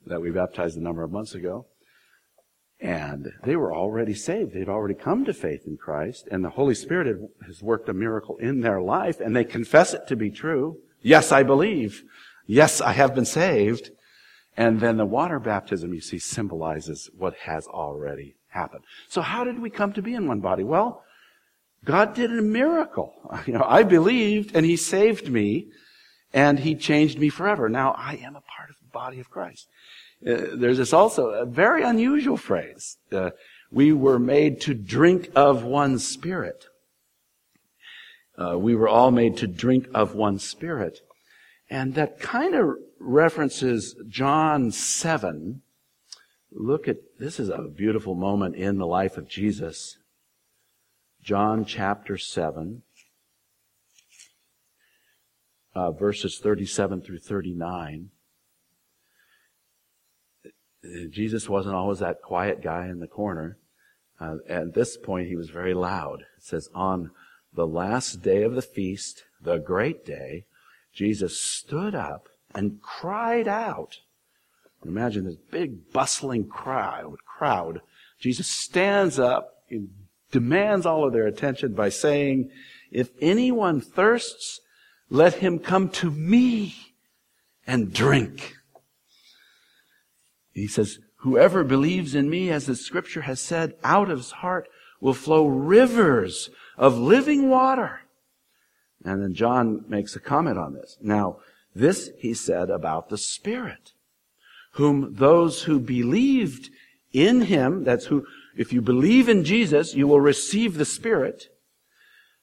that 0.06 0.20
we 0.20 0.30
baptized 0.30 0.76
a 0.76 0.82
number 0.82 1.02
of 1.02 1.12
months 1.12 1.34
ago. 1.34 1.66
And 2.80 3.32
they 3.44 3.56
were 3.56 3.74
already 3.74 4.14
saved. 4.14 4.52
They'd 4.52 4.68
already 4.68 4.94
come 4.94 5.24
to 5.24 5.32
faith 5.32 5.62
in 5.66 5.76
Christ, 5.76 6.28
and 6.30 6.44
the 6.44 6.50
Holy 6.50 6.74
Spirit 6.74 7.06
had, 7.06 7.28
has 7.46 7.62
worked 7.62 7.88
a 7.88 7.94
miracle 7.94 8.37
in 8.38 8.60
their 8.60 8.80
life, 8.80 9.20
and 9.20 9.34
they 9.34 9.44
confess 9.44 9.94
it 9.94 10.06
to 10.08 10.16
be 10.16 10.30
true. 10.30 10.78
Yes, 11.05 11.31
I 11.31 11.45
believe. 11.45 12.03
Yes, 12.47 12.81
I 12.81 12.93
have 12.93 13.14
been 13.14 13.25
saved. 13.25 13.90
And 14.57 14.81
then 14.81 14.97
the 14.97 15.07
water 15.07 15.38
baptism, 15.38 15.95
you 15.95 16.01
see, 16.01 16.19
symbolizes 16.19 17.11
what 17.17 17.35
has 17.43 17.67
already 17.67 18.35
happened. 18.49 18.85
So 19.09 19.21
how 19.21 19.45
did 19.45 19.61
we 19.61 19.71
come 19.71 19.93
to 19.93 20.03
be 20.03 20.14
in 20.14 20.27
one 20.27 20.40
body? 20.40 20.64
Well, 20.64 21.05
God 21.85 22.14
did 22.14 22.31
a 22.31 22.43
miracle. 22.43 23.12
You 23.47 23.53
know, 23.53 23.67
I 23.67 23.83
believed 23.83 24.57
and 24.57 24.64
He 24.64 24.77
saved 24.77 25.31
me 25.31 25.69
and 26.35 26.59
he 26.59 26.75
changed 26.75 27.19
me 27.19 27.29
forever. 27.29 27.69
Now 27.69 27.95
I 27.97 28.14
am 28.17 28.35
a 28.35 28.43
part 28.43 28.69
of 28.69 28.77
the 28.81 28.88
body 28.93 29.21
of 29.21 29.31
Christ. 29.31 29.69
Uh, 30.27 30.57
there's 30.57 30.79
this 30.79 30.93
also 30.93 31.29
a 31.29 31.47
very 31.47 31.83
unusual 31.85 32.37
phrase. 32.37 32.99
Uh, 33.12 33.31
we 33.71 33.93
were 33.93 34.19
made 34.19 34.61
to 34.62 34.75
drink 34.75 35.31
of 35.37 35.62
one 35.62 35.99
spirit. 35.99 36.64
Uh, 38.37 38.59
we 38.59 38.75
were 38.75 38.88
all 38.88 39.11
made 39.11 39.37
to 39.38 39.47
drink 39.47 39.87
of 39.94 40.14
one 40.14 40.38
spirit. 40.38 41.01
And 41.70 41.94
that 41.94 42.20
kind 42.20 42.55
of 42.55 42.77
references 42.99 43.94
John 44.09 44.70
7. 44.70 45.62
Look 46.53 46.88
at, 46.88 46.97
this 47.18 47.40
is 47.40 47.49
a 47.49 47.62
beautiful 47.62 48.14
moment 48.14 48.57
in 48.57 48.79
the 48.79 48.87
life 48.87 49.16
of 49.16 49.29
Jesus. 49.29 49.99
John 51.23 51.64
chapter 51.64 52.18
7 52.18 52.83
uh, 55.75 55.90
verses 55.90 56.38
37 56.38 57.03
through 57.03 57.18
39. 57.18 58.11
Jesus 61.11 61.49
wasn't 61.49 61.75
always 61.75 62.01
that 62.01 62.23
quiet 62.23 62.62
guy 62.62 62.87
in 62.87 63.01
the 63.01 63.07
corner. 63.07 63.59
Uh, 64.20 64.37
at 64.49 64.75
this 64.75 64.97
point, 64.97 65.29
he 65.29 65.37
was 65.37 65.51
very 65.51 65.75
loud. 65.75 66.20
It 66.37 66.44
says, 66.44 66.68
on 66.75 67.11
the 67.55 67.67
last 67.67 68.23
day 68.23 68.43
of 68.43 68.55
the 68.55 68.62
feast, 68.62 69.25
the 69.40 69.59
great 69.59 70.05
day, 70.05 70.45
Jesus 70.93 71.40
stood 71.40 71.95
up 71.95 72.29
and 72.55 72.81
cried 72.81 73.49
out. 73.49 73.99
Imagine 74.85 75.25
this 75.25 75.37
big 75.51 75.93
bustling 75.93 76.47
crowd, 76.47 77.17
crowd. 77.27 77.81
Jesus 78.19 78.47
stands 78.47 79.19
up 79.19 79.64
and 79.71 79.88
demands 80.31 80.87
all 80.87 81.07
of 81.07 81.12
their 81.12 81.27
attention 81.27 81.75
by 81.75 81.88
saying, 81.88 82.51
if 82.90 83.11
anyone 83.21 83.81
thirsts, 83.81 84.61
let 85.09 85.35
him 85.35 85.59
come 85.59 85.88
to 85.90 86.11
me 86.11 86.75
and 87.67 87.93
drink. 87.93 88.57
He 90.53 90.67
says, 90.69 90.99
whoever 91.19 91.64
believes 91.64 92.14
in 92.14 92.31
me, 92.31 92.51
as 92.51 92.67
the 92.67 92.77
scripture 92.77 93.23
has 93.23 93.40
said, 93.40 93.75
out 93.83 94.11
of 94.11 94.19
his 94.19 94.31
heart 94.31 94.69
will 95.01 95.14
flow 95.14 95.47
rivers 95.47 96.51
of 96.76 96.98
living 96.98 97.48
water. 97.48 98.00
And 99.04 99.22
then 99.22 99.34
John 99.34 99.84
makes 99.88 100.16
a 100.16 100.20
comment 100.20 100.58
on 100.58 100.74
this. 100.74 100.96
Now, 101.00 101.38
this 101.74 102.10
he 102.18 102.34
said 102.34 102.70
about 102.70 103.08
the 103.08 103.18
Spirit, 103.18 103.92
whom 104.72 105.14
those 105.14 105.62
who 105.62 105.78
believed 105.78 106.70
in 107.12 107.42
him, 107.42 107.84
that's 107.84 108.06
who, 108.06 108.26
if 108.56 108.72
you 108.72 108.80
believe 108.80 109.28
in 109.28 109.44
Jesus, 109.44 109.94
you 109.94 110.06
will 110.06 110.20
receive 110.20 110.74
the 110.74 110.84
Spirit. 110.84 111.48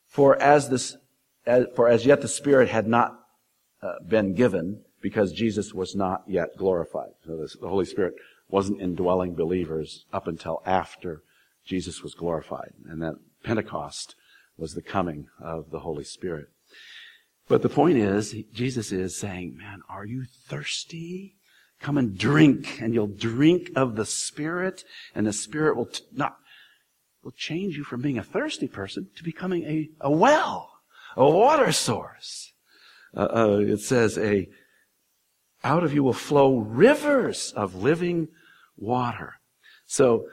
For 0.07 0.41
as 0.41 0.69
this, 0.69 0.97
as, 1.45 1.65
for 1.75 1.87
as 1.87 2.05
yet 2.05 2.21
the 2.21 2.27
Spirit 2.27 2.69
had 2.69 2.87
not 2.87 3.17
uh, 3.81 3.93
been 4.07 4.33
given 4.33 4.81
because 5.01 5.31
Jesus 5.31 5.73
was 5.73 5.95
not 5.95 6.23
yet 6.27 6.49
glorified. 6.57 7.11
So 7.25 7.37
this, 7.37 7.57
the 7.59 7.69
Holy 7.69 7.85
Spirit 7.85 8.13
wasn't 8.49 8.81
indwelling 8.81 9.33
believers 9.33 10.05
up 10.13 10.27
until 10.27 10.61
after 10.65 11.23
Jesus 11.65 12.03
was 12.03 12.13
glorified. 12.13 12.73
And 12.87 13.01
that 13.01 13.15
Pentecost 13.43 14.15
was 14.57 14.73
the 14.73 14.81
coming 14.81 15.27
of 15.39 15.71
the 15.71 15.79
Holy 15.79 16.03
Spirit. 16.03 16.47
But 17.47 17.61
the 17.61 17.69
point 17.69 17.97
is, 17.97 18.35
Jesus 18.53 18.91
is 18.91 19.17
saying, 19.17 19.57
man, 19.57 19.81
are 19.89 20.05
you 20.05 20.25
thirsty? 20.47 21.35
Come 21.79 21.97
and 21.97 22.17
drink, 22.17 22.79
and 22.81 22.93
you'll 22.93 23.07
drink 23.07 23.71
of 23.75 23.95
the 23.95 24.05
Spirit, 24.05 24.83
and 25.15 25.25
the 25.25 25.33
Spirit 25.33 25.75
will 25.75 25.87
t- 25.87 26.03
not, 26.13 26.37
will 27.23 27.31
change 27.31 27.75
you 27.75 27.83
from 27.83 28.01
being 28.01 28.17
a 28.17 28.23
thirsty 28.23 28.67
person 28.67 29.09
to 29.15 29.23
becoming 29.23 29.63
a, 29.63 29.89
a 29.99 30.11
well 30.11 30.71
a 31.15 31.29
water 31.29 31.71
source. 31.71 32.53
Uh, 33.15 33.27
uh, 33.33 33.57
it 33.59 33.79
says 33.79 34.17
a, 34.17 34.47
out 35.63 35.83
of 35.83 35.93
you 35.93 36.03
will 36.03 36.13
flow 36.13 36.57
rivers 36.57 37.53
of 37.55 37.75
living 37.75 38.29
water. 38.77 39.35
So, 39.85 40.25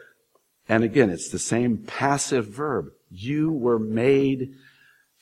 And 0.68 0.84
again, 0.84 1.10
it's 1.10 1.30
the 1.30 1.38
same 1.38 1.78
passive 1.78 2.46
verb. 2.46 2.90
You 3.10 3.50
were 3.50 3.78
made 3.78 4.54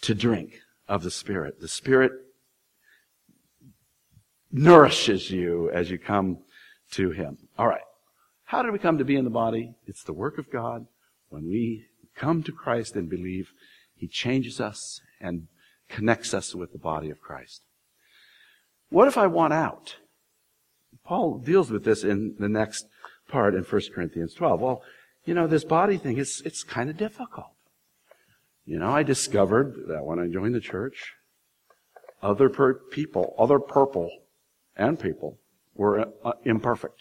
to 0.03 0.15
drink 0.15 0.61
of 0.89 1.03
the 1.03 1.11
Spirit. 1.11 1.61
The 1.61 1.69
Spirit 1.69 2.13
nourishes 4.51 5.31
you 5.31 5.71
as 5.71 5.91
you 5.91 5.99
come 5.99 6.39
to 6.93 7.11
Him. 7.11 7.39
All 7.59 7.69
right. 7.69 7.81
How 8.45 8.63
did 8.63 8.73
we 8.73 8.79
come 8.79 8.99
to 8.99 9.05
be 9.05 9.17
in 9.17 9.25
the 9.25 9.31
body? 9.31 9.75
It's 9.87 10.05
the 10.05 10.13
work 10.13 10.39
of 10.39 10.51
God. 10.51 10.87
When 11.29 11.45
we 11.45 11.87
come 12.15 12.43
to 12.45 12.53
Christ 12.53 12.95
and 12.95 13.09
believe, 13.09 13.51
He 13.95 14.09
changes 14.09 14.61
us 14.61 15.01
and 15.21 15.49
connects 15.89 16.35
us 16.35 16.55
with 16.55 16.73
the 16.73 16.79
body 16.79 17.11
of 17.11 17.21
Christ. 17.21 17.63
What 18.89 19.09
if 19.09 19.19
I 19.19 19.27
want 19.27 19.53
out? 19.53 19.97
Paul 21.05 21.39
deals 21.39 21.71
with 21.71 21.85
this 21.85 22.03
in 22.05 22.35
the 22.39 22.49
next 22.49 22.87
part 23.29 23.55
in 23.55 23.63
1 23.63 23.83
Corinthians 23.95 24.35
12. 24.35 24.61
Well, 24.61 24.83
you 25.27 25.35
know, 25.35 25.47
this 25.47 25.65
body 25.65 25.99
thing, 25.99 26.19
it's, 26.19 26.41
it's 26.43 26.63
kind 26.63 26.89
of 26.89 26.97
difficult. 26.97 27.51
You 28.65 28.79
know, 28.79 28.91
I 28.91 29.03
discovered 29.03 29.75
that 29.89 30.05
when 30.05 30.19
I 30.19 30.29
joined 30.29 30.55
the 30.55 30.61
church, 30.61 31.13
other 32.23 32.49
per- 32.49 32.75
people, 32.75 33.35
other 33.39 33.59
purple 33.59 34.11
and 34.77 34.99
people 34.99 35.39
were 35.75 36.09
uh, 36.25 36.33
imperfect 36.45 37.01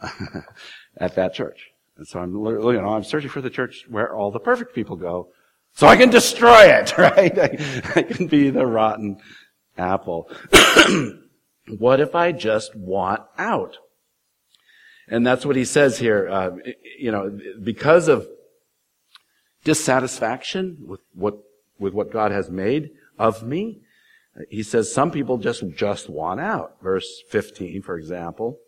at 0.96 1.14
that 1.16 1.34
church. 1.34 1.68
And 1.96 2.06
so 2.06 2.20
I'm, 2.20 2.32
you 2.32 2.80
know, 2.80 2.94
I'm 2.94 3.04
searching 3.04 3.30
for 3.30 3.40
the 3.40 3.50
church 3.50 3.84
where 3.88 4.14
all 4.14 4.30
the 4.30 4.40
perfect 4.40 4.74
people 4.74 4.96
go, 4.96 5.28
so 5.74 5.86
I 5.86 5.96
can 5.96 6.10
destroy 6.10 6.64
it, 6.64 6.96
right? 6.98 7.38
I, 7.38 7.58
I 7.96 8.02
can 8.02 8.26
be 8.26 8.50
the 8.50 8.66
rotten 8.66 9.18
apple. 9.76 10.30
what 11.78 12.00
if 12.00 12.14
I 12.14 12.32
just 12.32 12.74
want 12.74 13.22
out? 13.38 13.76
And 15.08 15.26
that's 15.26 15.44
what 15.44 15.56
he 15.56 15.64
says 15.64 15.98
here. 15.98 16.28
Uh, 16.28 16.50
you 16.98 17.10
know, 17.10 17.38
because 17.62 18.08
of 18.08 18.26
dissatisfaction 19.64 20.78
with 20.86 21.00
what 21.14 21.34
with 21.78 21.92
what 21.92 22.12
God 22.12 22.30
has 22.30 22.50
made 22.50 22.90
of 23.18 23.42
me, 23.42 23.80
he 24.48 24.62
says 24.62 24.92
some 24.92 25.10
people 25.10 25.38
just 25.38 25.64
just 25.76 26.08
want 26.08 26.40
out. 26.40 26.76
Verse 26.82 27.22
15, 27.30 27.82
for 27.82 27.96
example. 27.96 28.58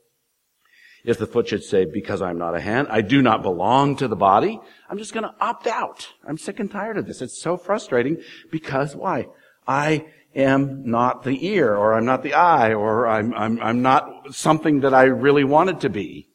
If 1.05 1.19
the 1.19 1.27
foot 1.27 1.49
should 1.49 1.63
say, 1.63 1.85
because 1.85 2.23
I'm 2.23 2.39
not 2.39 2.57
a 2.57 2.61
hand, 2.61 2.89
I 2.91 3.03
do 3.03 3.21
not 3.21 3.43
belong 3.43 3.97
to 3.97 4.09
the 4.09 4.17
body, 4.17 4.59
I'm 4.89 4.97
just 4.97 5.13
going 5.13 5.25
to 5.25 5.35
opt 5.39 5.67
out. 5.67 6.09
I'm 6.27 6.39
sick 6.39 6.59
and 6.59 6.71
tired 6.71 6.97
of 6.97 7.07
this. 7.07 7.21
It's 7.21 7.41
so 7.41 7.59
frustrating 7.59 8.23
because 8.51 8.97
why? 8.97 9.27
I 9.69 10.07
am 10.35 10.91
not 10.91 11.23
the 11.23 11.47
ear, 11.47 11.75
or 11.75 11.95
I'm 11.95 12.05
not 12.05 12.23
the 12.23 12.35
eye, 12.35 12.75
or 12.75 13.07
I'm, 13.07 13.35
I'm, 13.35 13.61
I'm 13.61 13.83
not 13.83 14.35
something 14.35 14.81
that 14.81 14.95
I 14.95 15.05
really 15.05 15.45
wanted 15.45 15.81
to 15.81 15.91
be. 15.91 16.29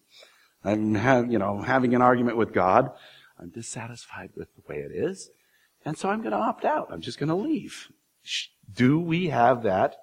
I'm 0.64 0.96
you 1.32 1.40
know, 1.40 1.62
having 1.62 1.96
an 1.96 2.02
argument 2.02 2.38
with 2.38 2.54
God. 2.54 2.92
I'm 3.40 3.50
dissatisfied 3.50 4.32
with 4.36 4.50
the 4.56 4.62
way 4.68 4.80
it 4.80 4.92
is. 4.94 5.30
And 5.86 5.98
so 5.98 6.10
I'm 6.10 6.20
going 6.20 6.32
to 6.32 6.38
opt 6.38 6.66
out. 6.66 6.90
I'm 6.92 7.02
just 7.02 7.18
going 7.18 7.30
to 7.30 7.36
leave. 7.36 7.88
Do 8.72 9.00
we 9.00 9.28
have 9.28 9.64
that 9.64 9.96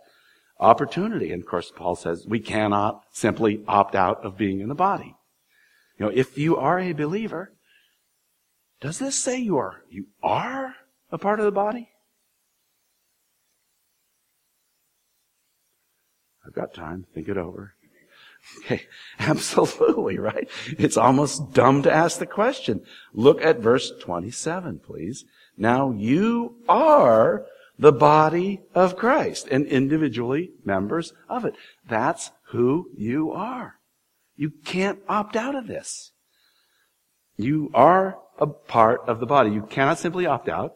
opportunity. 0.58 1.32
And 1.32 1.42
of 1.42 1.48
course, 1.48 1.72
Paul 1.74 1.96
says 1.96 2.26
we 2.26 2.40
cannot 2.40 3.02
simply 3.12 3.62
opt 3.66 3.94
out 3.94 4.24
of 4.24 4.36
being 4.36 4.60
in 4.60 4.68
the 4.68 4.74
body. 4.74 5.14
You 5.98 6.06
know, 6.06 6.12
if 6.14 6.38
you 6.38 6.56
are 6.56 6.78
a 6.78 6.92
believer, 6.92 7.52
does 8.80 8.98
this 8.98 9.16
say 9.16 9.38
you 9.38 9.56
are, 9.56 9.82
you 9.88 10.06
are 10.22 10.74
a 11.10 11.18
part 11.18 11.38
of 11.40 11.46
the 11.46 11.52
body? 11.52 11.90
I've 16.46 16.54
got 16.54 16.74
time. 16.74 17.06
Think 17.14 17.28
it 17.28 17.36
over. 17.36 17.74
Okay. 18.58 18.82
Absolutely, 19.18 20.18
right? 20.18 20.48
It's 20.78 20.96
almost 20.96 21.52
dumb 21.52 21.82
to 21.82 21.92
ask 21.92 22.18
the 22.18 22.26
question. 22.26 22.82
Look 23.12 23.42
at 23.42 23.58
verse 23.58 23.92
27, 24.00 24.78
please. 24.78 25.24
Now 25.56 25.90
you 25.90 26.56
are 26.68 27.46
the 27.78 27.92
body 27.92 28.62
of 28.74 28.96
Christ 28.96 29.48
and 29.50 29.66
individually 29.66 30.52
members 30.64 31.12
of 31.28 31.44
it. 31.44 31.54
That's 31.88 32.30
who 32.48 32.90
you 32.96 33.32
are. 33.32 33.74
You 34.36 34.52
can't 34.64 35.00
opt 35.08 35.36
out 35.36 35.54
of 35.54 35.66
this. 35.66 36.12
You 37.36 37.70
are 37.74 38.18
a 38.38 38.46
part 38.46 39.02
of 39.06 39.20
the 39.20 39.26
body. 39.26 39.50
You 39.50 39.62
cannot 39.62 39.98
simply 39.98 40.26
opt 40.26 40.48
out. 40.48 40.74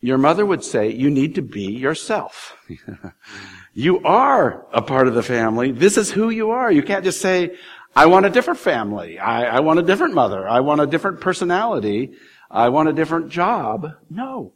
Your 0.00 0.18
mother 0.18 0.46
would 0.46 0.62
say 0.62 0.90
you 0.90 1.10
need 1.10 1.34
to 1.34 1.42
be 1.42 1.64
yourself. 1.64 2.56
you 3.78 4.00
are 4.00 4.66
a 4.72 4.82
part 4.82 5.06
of 5.06 5.14
the 5.14 5.22
family. 5.22 5.70
This 5.70 5.96
is 5.96 6.10
who 6.10 6.30
you 6.30 6.50
are. 6.50 6.68
You 6.72 6.82
can't 6.82 7.04
just 7.04 7.20
say, 7.20 7.54
I 7.94 8.06
want 8.06 8.26
a 8.26 8.30
different 8.30 8.58
family. 8.58 9.20
I, 9.20 9.58
I 9.58 9.60
want 9.60 9.78
a 9.78 9.84
different 9.84 10.14
mother. 10.14 10.48
I 10.48 10.58
want 10.58 10.80
a 10.80 10.86
different 10.88 11.20
personality. 11.20 12.10
I 12.50 12.70
want 12.70 12.88
a 12.88 12.92
different 12.92 13.30
job. 13.30 13.92
No. 14.10 14.52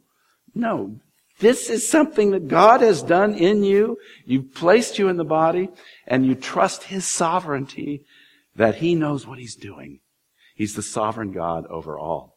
No. 0.53 0.99
This 1.39 1.69
is 1.69 1.87
something 1.87 2.31
that 2.31 2.49
God 2.49 2.81
has 2.81 3.01
done 3.01 3.33
in 3.35 3.63
you. 3.63 3.97
You've 4.25 4.53
placed 4.53 4.99
you 4.99 5.07
in 5.07 5.15
the 5.15 5.23
body 5.23 5.69
and 6.05 6.25
you 6.25 6.35
trust 6.35 6.83
His 6.83 7.07
sovereignty 7.07 8.03
that 8.57 8.75
He 8.75 8.93
knows 8.93 9.25
what 9.25 9.39
He's 9.39 9.55
doing. 9.55 10.01
He's 10.53 10.75
the 10.75 10.81
sovereign 10.81 11.31
God 11.31 11.65
over 11.67 11.97
all. 11.97 12.35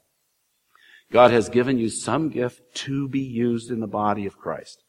God 1.11 1.33
has 1.33 1.49
given 1.49 1.79
you 1.79 1.89
some 1.89 2.29
gift 2.29 2.63
to 2.87 3.09
be 3.09 3.23
used 3.23 3.73
in 3.73 3.81
the 3.81 3.89
body 3.89 4.25
of 4.25 4.39
Christ. 4.39 4.85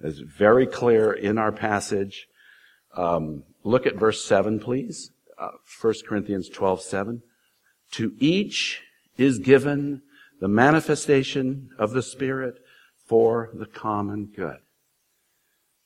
It's 0.00 0.18
very 0.18 0.66
clear 0.66 1.12
in 1.12 1.38
our 1.38 1.52
passage. 1.52 2.28
Um, 2.96 3.44
look 3.64 3.86
at 3.86 3.96
verse 3.96 4.24
7, 4.24 4.60
please. 4.60 5.10
Uh, 5.38 5.50
1 5.80 5.94
Corinthians 6.06 6.48
12, 6.48 6.82
7. 6.82 7.22
To 7.92 8.14
each 8.18 8.82
is 9.16 9.38
given 9.38 10.02
the 10.40 10.48
manifestation 10.48 11.70
of 11.78 11.92
the 11.92 12.02
Spirit 12.02 12.62
for 13.06 13.50
the 13.54 13.66
common 13.66 14.26
good. 14.26 14.58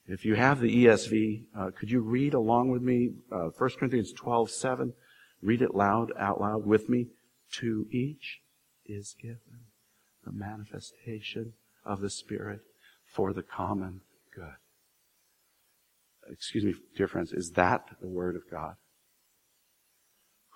If 0.06 0.24
you 0.24 0.34
have 0.34 0.60
the 0.60 0.86
ESV, 0.86 1.44
uh, 1.56 1.70
could 1.78 1.90
you 1.90 2.00
read 2.00 2.34
along 2.34 2.70
with 2.70 2.82
me 2.82 3.12
uh, 3.30 3.50
1 3.56 3.70
Corinthians 3.78 4.12
12, 4.12 4.50
7? 4.50 4.92
Read 5.40 5.62
it 5.62 5.74
loud, 5.74 6.12
out 6.18 6.40
loud 6.40 6.66
with 6.66 6.88
me. 6.88 7.06
To 7.52 7.86
each 7.90 8.40
is 8.86 9.14
given 9.20 9.66
the 10.24 10.32
manifestation 10.32 11.54
of 11.84 12.00
the 12.00 12.10
Spirit 12.10 12.60
for 13.12 13.32
the 13.32 13.42
common 13.42 14.00
good. 14.34 14.56
Excuse 16.30 16.64
me, 16.64 16.74
dear 16.96 17.08
friends, 17.08 17.32
is 17.32 17.50
that 17.52 17.96
the 18.00 18.08
Word 18.08 18.36
of 18.36 18.42
God? 18.50 18.74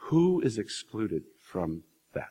Who 0.09 0.41
is 0.41 0.59
excluded 0.59 1.23
from 1.41 1.83
that? 2.15 2.31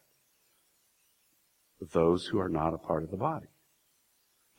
Those 1.81 2.27
who 2.27 2.39
are 2.39 2.49
not 2.49 2.73
a 2.73 2.77
part 2.77 3.03
of 3.03 3.11
the 3.11 3.17
body 3.17 3.47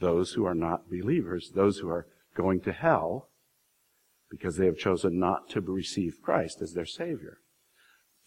those 0.01 0.33
who 0.33 0.45
are 0.45 0.55
not 0.55 0.91
believers, 0.91 1.53
those 1.55 1.79
who 1.79 1.89
are 1.89 2.07
going 2.37 2.61
to 2.61 2.73
hell 2.73 3.29
because 4.31 4.57
they 4.57 4.67
have 4.67 4.77
chosen 4.77 5.19
not 5.19 5.49
to 5.49 5.61
receive 5.61 6.21
Christ 6.23 6.61
as 6.61 6.73
their 6.73 6.87
Savior. 6.87 7.39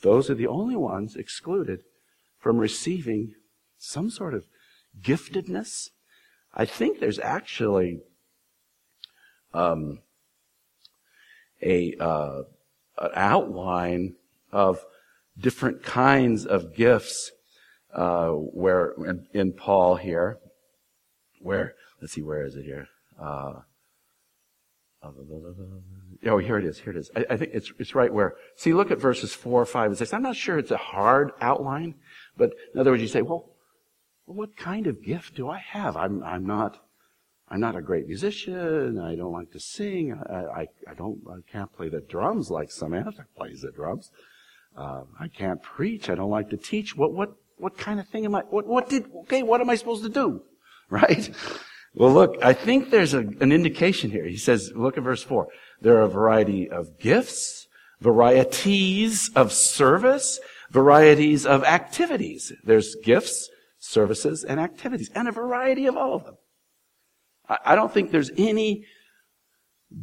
Those 0.02 0.30
are 0.30 0.36
the 0.36 0.48
only 0.48 0.76
ones 0.76 1.16
excluded 1.16 1.82
from 2.40 2.58
receiving 2.58 3.34
some 3.78 4.10
sort 4.10 4.34
of 4.34 4.46
giftedness. 5.02 5.90
I 6.54 6.66
think 6.66 7.00
there's 7.00 7.20
actually 7.20 8.02
um, 9.54 10.00
a 11.62 11.96
uh, 12.00 12.42
an 12.98 13.12
outline 13.14 14.16
of 14.52 14.84
different 15.40 15.84
kinds 15.84 16.46
of 16.46 16.76
gifts 16.76 17.32
uh, 17.94 18.30
where 18.30 18.94
in, 19.06 19.28
in 19.34 19.54
Paul 19.54 19.96
here 19.96 20.40
where, 21.40 21.76
let's 22.02 22.14
see, 22.14 22.22
where 22.22 22.46
is 22.46 22.56
it 22.56 22.64
here? 22.64 22.88
Uh, 23.22 23.62
oh, 26.26 26.38
here 26.40 26.58
it 26.58 26.66
is. 26.66 26.80
Here 26.80 26.92
it 26.92 26.98
is. 26.98 27.12
I, 27.16 27.26
I, 27.30 27.38
think 27.38 27.52
it's, 27.54 27.72
it's 27.80 27.96
right 27.96 28.14
where, 28.14 28.36
see, 28.56 28.74
look 28.74 28.92
at 28.92 29.00
verses 29.00 29.34
four, 29.34 29.66
five, 29.66 29.90
and 29.90 29.98
six. 29.98 30.14
I'm 30.14 30.24
not 30.24 30.36
sure 30.36 30.58
it's 30.58 30.72
a 30.72 30.78
hard 30.78 31.32
outline, 31.42 31.96
but 32.36 32.54
in 32.74 32.80
other 32.80 32.92
words, 32.92 33.02
you 33.02 33.08
say, 33.08 33.22
well, 33.22 33.50
what 34.28 34.58
kind 34.58 34.88
of 34.88 35.02
gift 35.02 35.36
do 35.36 35.50
I 35.50 35.58
have? 35.58 35.96
I'm, 35.96 36.22
I'm 36.22 36.46
not, 36.46 36.84
I'm 37.48 37.62
not 37.62 37.78
a 37.78 37.82
great 37.82 38.08
musician. 38.08 39.00
I 39.00 39.16
don't 39.16 39.32
like 39.32 39.52
to 39.54 39.60
sing. 39.60 40.14
I, 40.30 40.34
I, 40.34 40.68
I 40.90 40.94
don't, 40.96 41.20
I 41.30 41.50
can't 41.50 41.74
play 41.74 41.90
the 41.90 42.02
drums 42.02 42.52
like 42.52 42.70
Samantha 42.70 43.26
plays 43.36 43.62
the 43.62 43.72
drums. 43.72 44.12
Uh, 44.78 45.04
I 45.20 45.30
can't 45.30 45.64
preach. 45.64 46.10
I 46.10 46.16
don't 46.16 46.30
like 46.30 46.50
to 46.50 46.58
teach. 46.58 46.96
What, 46.96 47.14
what, 47.14 47.32
what 47.58 47.78
kind 47.78 48.00
of 48.00 48.08
thing 48.10 48.26
am 48.26 48.36
I, 48.36 48.42
what, 48.42 48.68
what 48.68 48.90
did, 48.90 49.06
okay, 49.22 49.44
what 49.44 49.62
am 49.62 49.70
I 49.70 49.76
supposed 49.76 50.04
to 50.04 50.10
do? 50.10 50.44
right? 50.90 51.30
Well, 51.96 52.12
look, 52.12 52.36
I 52.44 52.54
think 52.54 52.92
there's 52.92 53.14
a, 53.14 53.20
an 53.20 53.52
indication 53.52 54.12
here. 54.12 54.26
He 54.26 54.38
says, 54.38 54.72
look 54.76 54.98
at 54.98 55.04
verse 55.04 55.24
4. 55.24 55.48
There 55.82 55.98
are 55.98 56.04
a 56.04 56.10
variety 56.10 56.70
of 56.70 57.00
gifts, 57.00 57.68
varieties 58.02 59.32
of 59.36 59.54
service, 59.54 60.40
varieties 60.70 61.46
of 61.46 61.64
activities. 61.64 62.52
There's 62.64 62.96
gifts, 62.96 63.50
services, 63.88 64.44
and 64.44 64.60
activities, 64.60 65.10
and 65.16 65.28
a 65.28 65.32
variety 65.32 65.86
of 65.86 65.96
all 65.96 66.14
of 66.14 66.26
them. 66.26 66.36
I, 67.50 67.76
don't 67.76 67.94
think 67.94 68.12
there's 68.12 68.32
any 68.38 68.86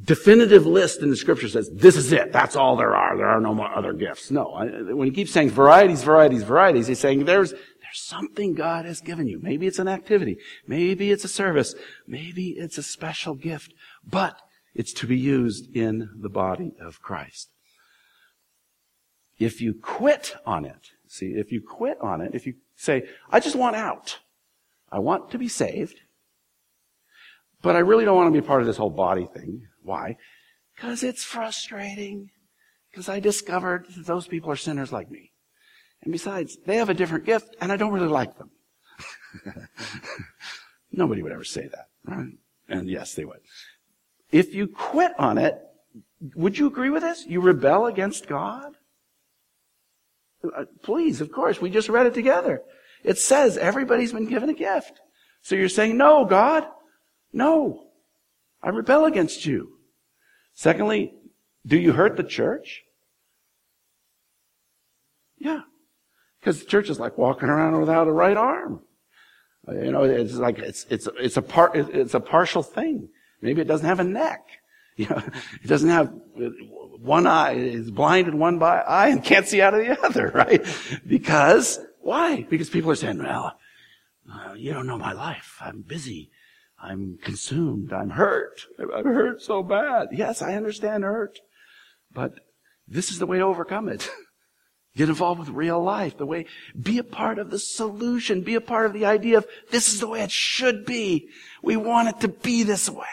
definitive 0.04 0.66
list 0.66 1.02
in 1.02 1.10
the 1.10 1.16
scripture 1.16 1.48
says, 1.48 1.70
this 1.74 1.96
is 1.96 2.10
it. 2.12 2.32
That's 2.32 2.56
all 2.56 2.76
there 2.76 2.94
are. 2.94 3.16
There 3.16 3.28
are 3.28 3.40
no 3.40 3.54
more 3.54 3.72
other 3.74 3.92
gifts. 3.92 4.30
No. 4.30 4.46
When 4.90 5.06
he 5.06 5.12
keeps 5.12 5.30
saying 5.30 5.50
varieties, 5.50 6.02
varieties, 6.02 6.42
varieties, 6.42 6.86
he's 6.86 7.00
saying 7.00 7.26
there's, 7.26 7.50
there's 7.50 7.60
something 8.00 8.54
God 8.54 8.86
has 8.86 9.00
given 9.00 9.26
you. 9.26 9.40
Maybe 9.42 9.66
it's 9.66 9.78
an 9.78 9.88
activity. 9.88 10.38
Maybe 10.66 11.10
it's 11.10 11.24
a 11.24 11.28
service. 11.28 11.74
Maybe 12.06 12.50
it's 12.56 12.78
a 12.78 12.82
special 12.82 13.34
gift. 13.34 13.74
But 14.02 14.40
it's 14.74 14.94
to 14.94 15.06
be 15.06 15.18
used 15.18 15.74
in 15.76 16.08
the 16.18 16.30
body 16.30 16.72
of 16.80 17.02
Christ. 17.02 17.50
If 19.38 19.60
you 19.60 19.74
quit 19.74 20.36
on 20.46 20.64
it, 20.64 20.90
see, 21.08 21.34
if 21.36 21.52
you 21.52 21.60
quit 21.60 21.98
on 22.00 22.20
it, 22.20 22.34
if 22.34 22.46
you 22.46 22.54
say, 22.84 23.08
I 23.30 23.40
just 23.40 23.56
want 23.56 23.76
out. 23.76 24.18
I 24.90 24.98
want 24.98 25.30
to 25.32 25.38
be 25.38 25.48
saved. 25.48 26.00
But 27.62 27.76
I 27.76 27.80
really 27.80 28.04
don't 28.04 28.16
want 28.16 28.32
to 28.32 28.40
be 28.40 28.46
part 28.46 28.60
of 28.60 28.66
this 28.66 28.76
whole 28.76 28.90
body 28.90 29.26
thing. 29.26 29.66
Why? 29.82 30.16
Because 30.76 31.02
it's 31.02 31.24
frustrating. 31.24 32.30
Because 32.90 33.08
I 33.08 33.20
discovered 33.20 33.86
that 33.96 34.06
those 34.06 34.28
people 34.28 34.50
are 34.50 34.56
sinners 34.56 34.92
like 34.92 35.10
me. 35.10 35.32
And 36.02 36.12
besides, 36.12 36.58
they 36.66 36.76
have 36.76 36.90
a 36.90 36.94
different 36.94 37.24
gift, 37.24 37.56
and 37.60 37.72
I 37.72 37.76
don't 37.76 37.92
really 37.92 38.08
like 38.08 38.36
them. 38.36 38.50
Nobody 40.92 41.22
would 41.22 41.32
ever 41.32 41.44
say 41.44 41.66
that, 41.66 41.88
right? 42.04 42.34
And 42.68 42.88
yes, 42.88 43.14
they 43.14 43.24
would. 43.24 43.40
If 44.30 44.54
you 44.54 44.68
quit 44.68 45.12
on 45.18 45.38
it, 45.38 45.58
would 46.36 46.58
you 46.58 46.66
agree 46.66 46.90
with 46.90 47.02
this? 47.02 47.24
You 47.26 47.40
rebel 47.40 47.86
against 47.86 48.26
God? 48.26 48.76
Uh, 50.56 50.64
please, 50.82 51.20
of 51.20 51.32
course, 51.32 51.60
we 51.60 51.70
just 51.70 51.88
read 51.88 52.06
it 52.06 52.14
together. 52.14 52.62
It 53.02 53.18
says 53.18 53.56
everybody's 53.58 54.12
been 54.12 54.26
given 54.26 54.48
a 54.48 54.54
gift. 54.54 55.00
So 55.42 55.54
you're 55.54 55.68
saying, 55.68 55.96
no, 55.96 56.24
God, 56.24 56.66
no, 57.32 57.88
I 58.62 58.70
rebel 58.70 59.04
against 59.04 59.44
you. 59.44 59.78
Secondly, 60.54 61.14
do 61.66 61.76
you 61.76 61.92
hurt 61.92 62.16
the 62.16 62.24
church? 62.24 62.82
Yeah. 65.38 65.60
Because 66.40 66.60
the 66.60 66.66
church 66.66 66.88
is 66.88 67.00
like 67.00 67.18
walking 67.18 67.48
around 67.48 67.78
without 67.78 68.06
a 68.06 68.12
right 68.12 68.36
arm. 68.36 68.80
You 69.68 69.92
know, 69.92 70.04
it's 70.04 70.34
like, 70.34 70.58
it's, 70.58 70.86
it's, 70.90 71.08
it's 71.18 71.36
a 71.36 71.42
part, 71.42 71.74
it's 71.74 72.14
a 72.14 72.20
partial 72.20 72.62
thing. 72.62 73.08
Maybe 73.40 73.60
it 73.62 73.68
doesn't 73.68 73.86
have 73.86 74.00
a 74.00 74.04
neck. 74.04 74.46
You 74.96 75.08
know, 75.08 75.20
it 75.60 75.66
doesn't 75.66 75.88
have 75.88 76.12
one 77.00 77.26
eye, 77.26 77.54
is 77.54 77.90
blind 77.90 78.28
in 78.28 78.38
one 78.38 78.62
eye 78.62 79.08
and 79.08 79.24
can't 79.24 79.46
see 79.46 79.60
out 79.60 79.74
of 79.74 79.80
the 79.80 80.00
other, 80.04 80.28
right? 80.34 80.64
Because, 81.04 81.80
why? 82.00 82.46
Because 82.48 82.70
people 82.70 82.92
are 82.92 82.94
saying, 82.94 83.18
well, 83.18 83.58
uh, 84.32 84.54
you 84.54 84.72
don't 84.72 84.86
know 84.86 84.96
my 84.96 85.12
life. 85.12 85.56
I'm 85.60 85.82
busy. 85.82 86.30
I'm 86.80 87.18
consumed. 87.22 87.92
I'm 87.92 88.10
hurt. 88.10 88.66
I'm 88.78 89.04
hurt 89.04 89.42
so 89.42 89.62
bad. 89.62 90.08
Yes, 90.12 90.42
I 90.42 90.54
understand 90.54 91.02
hurt. 91.02 91.40
But 92.12 92.34
this 92.86 93.10
is 93.10 93.18
the 93.18 93.26
way 93.26 93.38
to 93.38 93.44
overcome 93.44 93.88
it. 93.88 94.08
Get 94.96 95.08
involved 95.08 95.40
with 95.40 95.48
real 95.48 95.82
life. 95.82 96.18
The 96.18 96.26
way, 96.26 96.46
be 96.80 96.98
a 96.98 97.04
part 97.04 97.40
of 97.40 97.50
the 97.50 97.58
solution. 97.58 98.42
Be 98.42 98.54
a 98.54 98.60
part 98.60 98.86
of 98.86 98.92
the 98.92 99.06
idea 99.06 99.38
of 99.38 99.46
this 99.72 99.88
is 99.88 99.98
the 99.98 100.06
way 100.06 100.22
it 100.22 100.30
should 100.30 100.86
be. 100.86 101.28
We 101.62 101.76
want 101.76 102.08
it 102.08 102.20
to 102.20 102.28
be 102.28 102.62
this 102.62 102.88
way. 102.88 103.06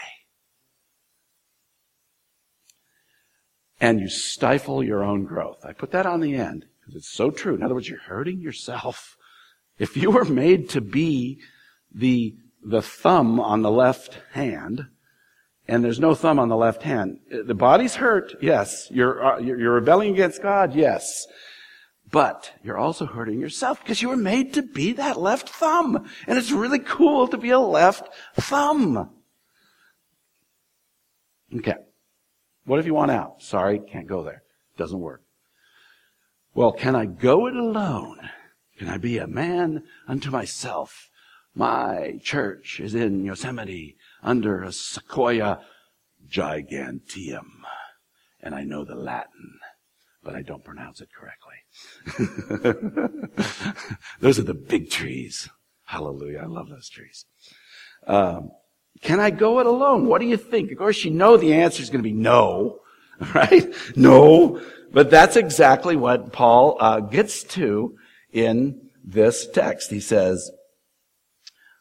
And 3.82 4.00
you 4.00 4.08
stifle 4.08 4.82
your 4.82 5.04
own 5.04 5.26
growth. 5.26 5.66
I 5.66 5.74
put 5.74 5.92
that 5.92 6.06
on 6.06 6.22
the 6.22 6.36
end 6.36 6.66
because 6.80 6.96
it's 6.96 7.12
so 7.12 7.32
true. 7.32 7.56
In 7.56 7.64
other 7.64 7.74
words, 7.74 7.90
you're 7.90 8.00
hurting 8.00 8.40
yourself. 8.40 9.18
If 9.78 9.98
you 9.98 10.12
were 10.12 10.24
made 10.24 10.70
to 10.70 10.80
be 10.80 11.42
the 11.94 12.36
the 12.64 12.82
thumb 12.82 13.40
on 13.40 13.64
the 13.64 13.72
left 13.72 14.20
hand, 14.34 14.86
and 15.68 15.84
there's 15.84 16.00
no 16.00 16.14
thumb 16.14 16.40
on 16.40 16.50
the 16.50 16.58
left 16.58 16.84
hand. 16.84 17.20
The 17.30 17.56
body's 17.56 17.96
hurt, 17.96 18.36
yes. 18.42 18.88
You're, 18.92 19.24
uh, 19.24 19.40
you're 19.40 19.74
rebelling 19.74 20.14
against 20.14 20.42
God, 20.42 20.76
yes. 20.76 21.26
But 22.12 22.52
you're 22.62 22.78
also 22.78 23.06
hurting 23.06 23.40
yourself 23.40 23.82
because 23.82 24.02
you 24.02 24.10
were 24.10 24.18
made 24.18 24.54
to 24.56 24.64
be 24.64 24.92
that 24.94 25.20
left 25.20 25.50
thumb. 25.50 26.10
And 26.28 26.38
it's 26.38 26.52
really 26.52 26.80
cool 26.80 27.28
to 27.30 27.38
be 27.38 27.52
a 27.52 27.60
left 27.60 28.10
thumb. 28.36 29.12
Okay. 31.56 31.76
What 32.66 32.80
if 32.80 32.86
you 32.86 32.94
want 32.94 33.12
out? 33.12 33.42
Sorry, 33.42 33.80
can't 33.80 34.08
go 34.08 34.24
there. 34.24 34.44
Doesn't 34.78 35.00
work. 35.00 35.24
Well, 36.54 36.72
can 36.72 36.96
I 36.96 37.06
go 37.06 37.48
it 37.48 37.56
alone? 37.56 38.30
Can 38.78 38.90
I 38.90 38.98
be 38.98 39.18
a 39.18 39.28
man 39.28 39.84
unto 40.08 40.30
myself? 40.30 41.10
My 41.54 42.20
church 42.24 42.80
is 42.80 42.96
in 42.96 43.26
Yosemite 43.26 43.98
under 44.24 44.64
a 44.64 44.72
sequoia 44.72 45.60
giganteum. 46.28 47.64
And 48.42 48.56
I 48.56 48.64
know 48.64 48.84
the 48.86 48.96
Latin, 48.96 49.60
but 50.24 50.36
I 50.36 50.42
don't 50.42 50.64
pronounce 50.64 51.02
it 51.02 51.10
correctly. 51.14 51.58
those 54.20 54.40
are 54.40 54.44
the 54.44 54.54
big 54.54 54.90
trees. 54.90 55.50
Hallelujah. 55.86 56.40
I 56.44 56.48
love 56.48 56.70
those 56.70 56.90
trees. 56.90 57.26
Um, 58.08 58.52
can 59.02 59.20
I 59.20 59.32
go 59.32 59.60
it 59.60 59.66
alone? 59.66 60.06
What 60.06 60.22
do 60.22 60.28
you 60.28 60.38
think? 60.38 60.72
Of 60.72 60.78
course, 60.78 61.04
you 61.04 61.12
know 61.12 61.36
the 61.36 61.54
answer 61.54 61.82
is 61.82 61.90
going 61.90 62.04
to 62.04 62.10
be 62.10 62.14
no, 62.14 62.82
right? 63.34 63.74
No. 63.96 64.62
But 64.94 65.10
that's 65.10 65.36
exactly 65.36 65.96
what 65.96 66.32
Paul 66.32 66.78
uh, 66.80 67.00
gets 67.00 67.44
to 67.44 67.98
in 68.32 68.90
this 69.04 69.48
text. 69.48 69.90
He 69.90 70.00
says, 70.00 70.52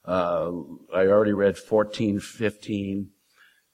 uh, 0.04 0.50
I 0.94 1.06
already 1.06 1.32
read 1.32 1.58
14, 1.58 2.20
15, 2.20 3.10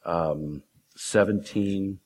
um, 0.05 0.63
17. 0.97 2.01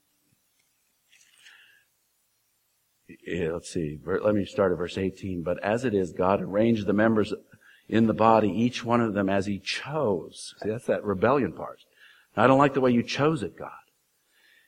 Yeah, 3.27 3.53
let's 3.53 3.73
see. 3.73 3.99
Let 4.05 4.35
me 4.35 4.45
start 4.45 4.73
at 4.73 4.79
verse 4.79 4.99
18. 4.99 5.43
But 5.43 5.63
as 5.63 5.85
it 5.85 5.95
is, 5.95 6.13
God 6.13 6.43
arranged 6.43 6.87
the 6.87 6.93
members 6.93 7.33
in 7.91 8.07
the 8.07 8.15
body, 8.15 8.49
each 8.49 8.85
one 8.85 9.01
of 9.01 9.15
them 9.15 9.29
as 9.29 9.47
He 9.47 9.59
chose. 9.59 10.55
See, 10.63 10.71
that's 10.71 10.87
that 10.87 11.05
rebellion 11.05 11.53
part. 11.53 11.81
I 12.37 12.47
don't 12.47 12.59
like 12.59 12.75
the 12.75 12.81
way 12.81 12.93
you 12.93 13.03
chose 13.03 13.43
it, 13.43 13.59
God. 13.59 13.71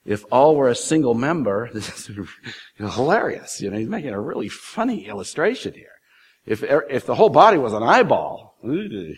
If 0.05 0.25
all 0.33 0.57
were 0.57 0.69
a 0.69 0.75
single 0.75 1.15
member, 1.15 1.71
this 1.75 2.09
is 2.09 2.29
hilarious. 2.77 3.61
You 3.61 3.71
know, 3.71 3.79
he's 3.79 3.89
making 3.89 4.11
a 4.11 4.21
really 4.21 4.49
funny 4.49 5.07
illustration 5.07 5.75
here. 5.75 5.89
If, 6.45 6.65
if 6.65 7.07
the 7.07 7.15
whole 7.15 7.29
body 7.29 7.57
was 7.57 7.73
an 7.73 7.85
eyeball, 7.85 8.57
you 8.65 9.17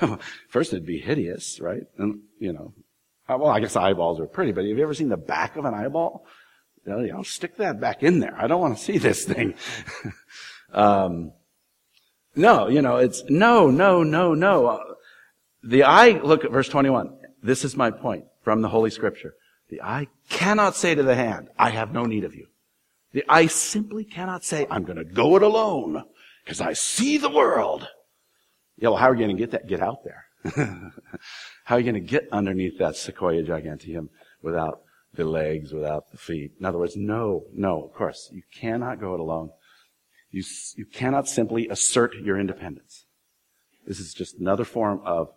know, 0.00 0.18
first 0.48 0.72
it'd 0.72 0.86
be 0.86 1.00
hideous, 1.00 1.60
right? 1.60 1.82
And, 1.98 2.20
you 2.38 2.52
know, 2.52 2.72
uh, 3.28 3.36
well, 3.38 3.50
I 3.50 3.58
guess 3.58 3.74
eyeballs 3.74 4.20
are 4.20 4.26
pretty, 4.26 4.52
but 4.52 4.64
have 4.64 4.76
you 4.76 4.82
ever 4.84 4.94
seen 4.94 5.08
the 5.08 5.16
back 5.16 5.56
of 5.56 5.64
an 5.64 5.74
eyeball? 5.74 6.24
You 6.86 7.12
know, 7.12 7.22
stick 7.22 7.56
that 7.56 7.80
back 7.80 8.02
in 8.02 8.20
there. 8.20 8.36
I 8.38 8.46
don't 8.46 8.60
want 8.60 8.76
to 8.76 8.84
see 8.84 8.98
this 8.98 9.24
thing. 9.24 9.54
um, 10.72 11.32
no, 12.36 12.68
you 12.68 12.82
know, 12.82 12.96
it's 12.96 13.22
no, 13.28 13.70
no, 13.70 14.02
no, 14.02 14.34
no. 14.34 14.96
The 15.62 15.84
eye, 15.84 16.20
look 16.22 16.44
at 16.44 16.50
verse 16.50 16.68
21. 16.68 17.16
This 17.42 17.64
is 17.64 17.76
my 17.76 17.90
point 17.90 18.24
from 18.42 18.62
the 18.62 18.68
Holy 18.68 18.90
Scripture. 18.90 19.34
The 19.70 19.82
eye 19.82 20.08
cannot 20.28 20.76
say 20.76 20.94
to 20.94 21.02
the 21.02 21.14
hand, 21.14 21.48
I 21.58 21.70
have 21.70 21.92
no 21.92 22.04
need 22.04 22.24
of 22.24 22.34
you. 22.34 22.46
The 23.12 23.24
eye 23.28 23.46
simply 23.46 24.04
cannot 24.04 24.44
say, 24.44 24.66
I'm 24.70 24.84
going 24.84 24.98
to 24.98 25.04
go 25.04 25.36
it 25.36 25.42
alone 25.42 26.04
because 26.44 26.60
I 26.60 26.72
see 26.72 27.16
the 27.16 27.30
world. 27.30 27.86
Yeah, 28.76 28.88
well, 28.88 28.98
how 28.98 29.10
are 29.10 29.14
you 29.14 29.24
going 29.24 29.36
to 29.36 29.40
get 29.40 29.52
that? 29.52 29.68
Get 29.68 29.80
out 29.80 30.04
there. 30.04 30.24
how 31.64 31.76
are 31.76 31.78
you 31.78 31.90
going 31.90 32.02
to 32.02 32.08
get 32.08 32.28
underneath 32.32 32.78
that 32.78 32.96
sequoia 32.96 33.42
giganteum 33.42 34.08
without 34.42 34.82
the 35.14 35.24
legs, 35.24 35.72
without 35.72 36.10
the 36.10 36.18
feet? 36.18 36.52
In 36.58 36.66
other 36.66 36.78
words, 36.78 36.96
no, 36.96 37.44
no, 37.54 37.84
of 37.84 37.94
course, 37.94 38.28
you 38.32 38.42
cannot 38.52 39.00
go 39.00 39.14
it 39.14 39.20
alone. 39.20 39.50
You, 40.34 40.42
you 40.74 40.84
cannot 40.84 41.28
simply 41.28 41.68
assert 41.68 42.16
your 42.16 42.40
independence. 42.40 43.06
This 43.86 44.00
is 44.00 44.12
just 44.12 44.36
another 44.36 44.64
form 44.64 45.00
of 45.04 45.28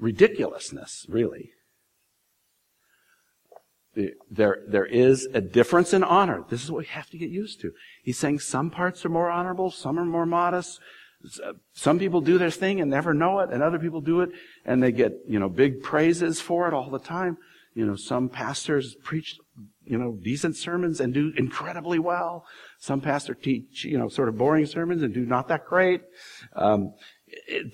ridiculousness, 0.00 1.06
really. 1.08 1.52
There, 4.28 4.64
there 4.66 4.86
is 4.86 5.28
a 5.32 5.40
difference 5.40 5.94
in 5.94 6.02
honor. 6.02 6.42
This 6.48 6.64
is 6.64 6.72
what 6.72 6.78
we 6.78 6.86
have 6.86 7.08
to 7.10 7.18
get 7.18 7.30
used 7.30 7.60
to. 7.60 7.70
He's 8.02 8.18
saying 8.18 8.40
some 8.40 8.68
parts 8.68 9.04
are 9.04 9.10
more 9.10 9.30
honorable, 9.30 9.70
some 9.70 9.96
are 9.96 10.04
more 10.04 10.26
modest. 10.26 10.80
Uh, 11.44 11.52
some 11.72 12.00
people 12.00 12.20
do 12.20 12.36
their 12.36 12.50
thing 12.50 12.80
and 12.80 12.90
never 12.90 13.14
know 13.14 13.38
it, 13.40 13.50
and 13.50 13.62
other 13.62 13.78
people 13.78 14.00
do 14.00 14.22
it 14.22 14.30
and 14.64 14.82
they 14.82 14.90
get, 14.90 15.12
you 15.28 15.38
know, 15.38 15.48
big 15.48 15.82
praises 15.82 16.40
for 16.40 16.66
it 16.66 16.74
all 16.74 16.90
the 16.90 16.98
time. 16.98 17.38
You 17.74 17.86
know, 17.86 17.94
some 17.94 18.28
pastors 18.28 18.96
preach, 19.04 19.38
you 19.90 19.98
know, 19.98 20.16
decent 20.22 20.56
sermons 20.56 21.00
and 21.00 21.12
do 21.12 21.32
incredibly 21.36 21.98
well. 21.98 22.46
Some 22.78 23.00
pastors 23.00 23.38
teach, 23.42 23.84
you 23.84 23.98
know, 23.98 24.08
sort 24.08 24.28
of 24.28 24.38
boring 24.38 24.64
sermons 24.66 25.02
and 25.02 25.12
do 25.12 25.26
not 25.26 25.48
that 25.48 25.66
great. 25.66 26.02
Um, 26.54 26.94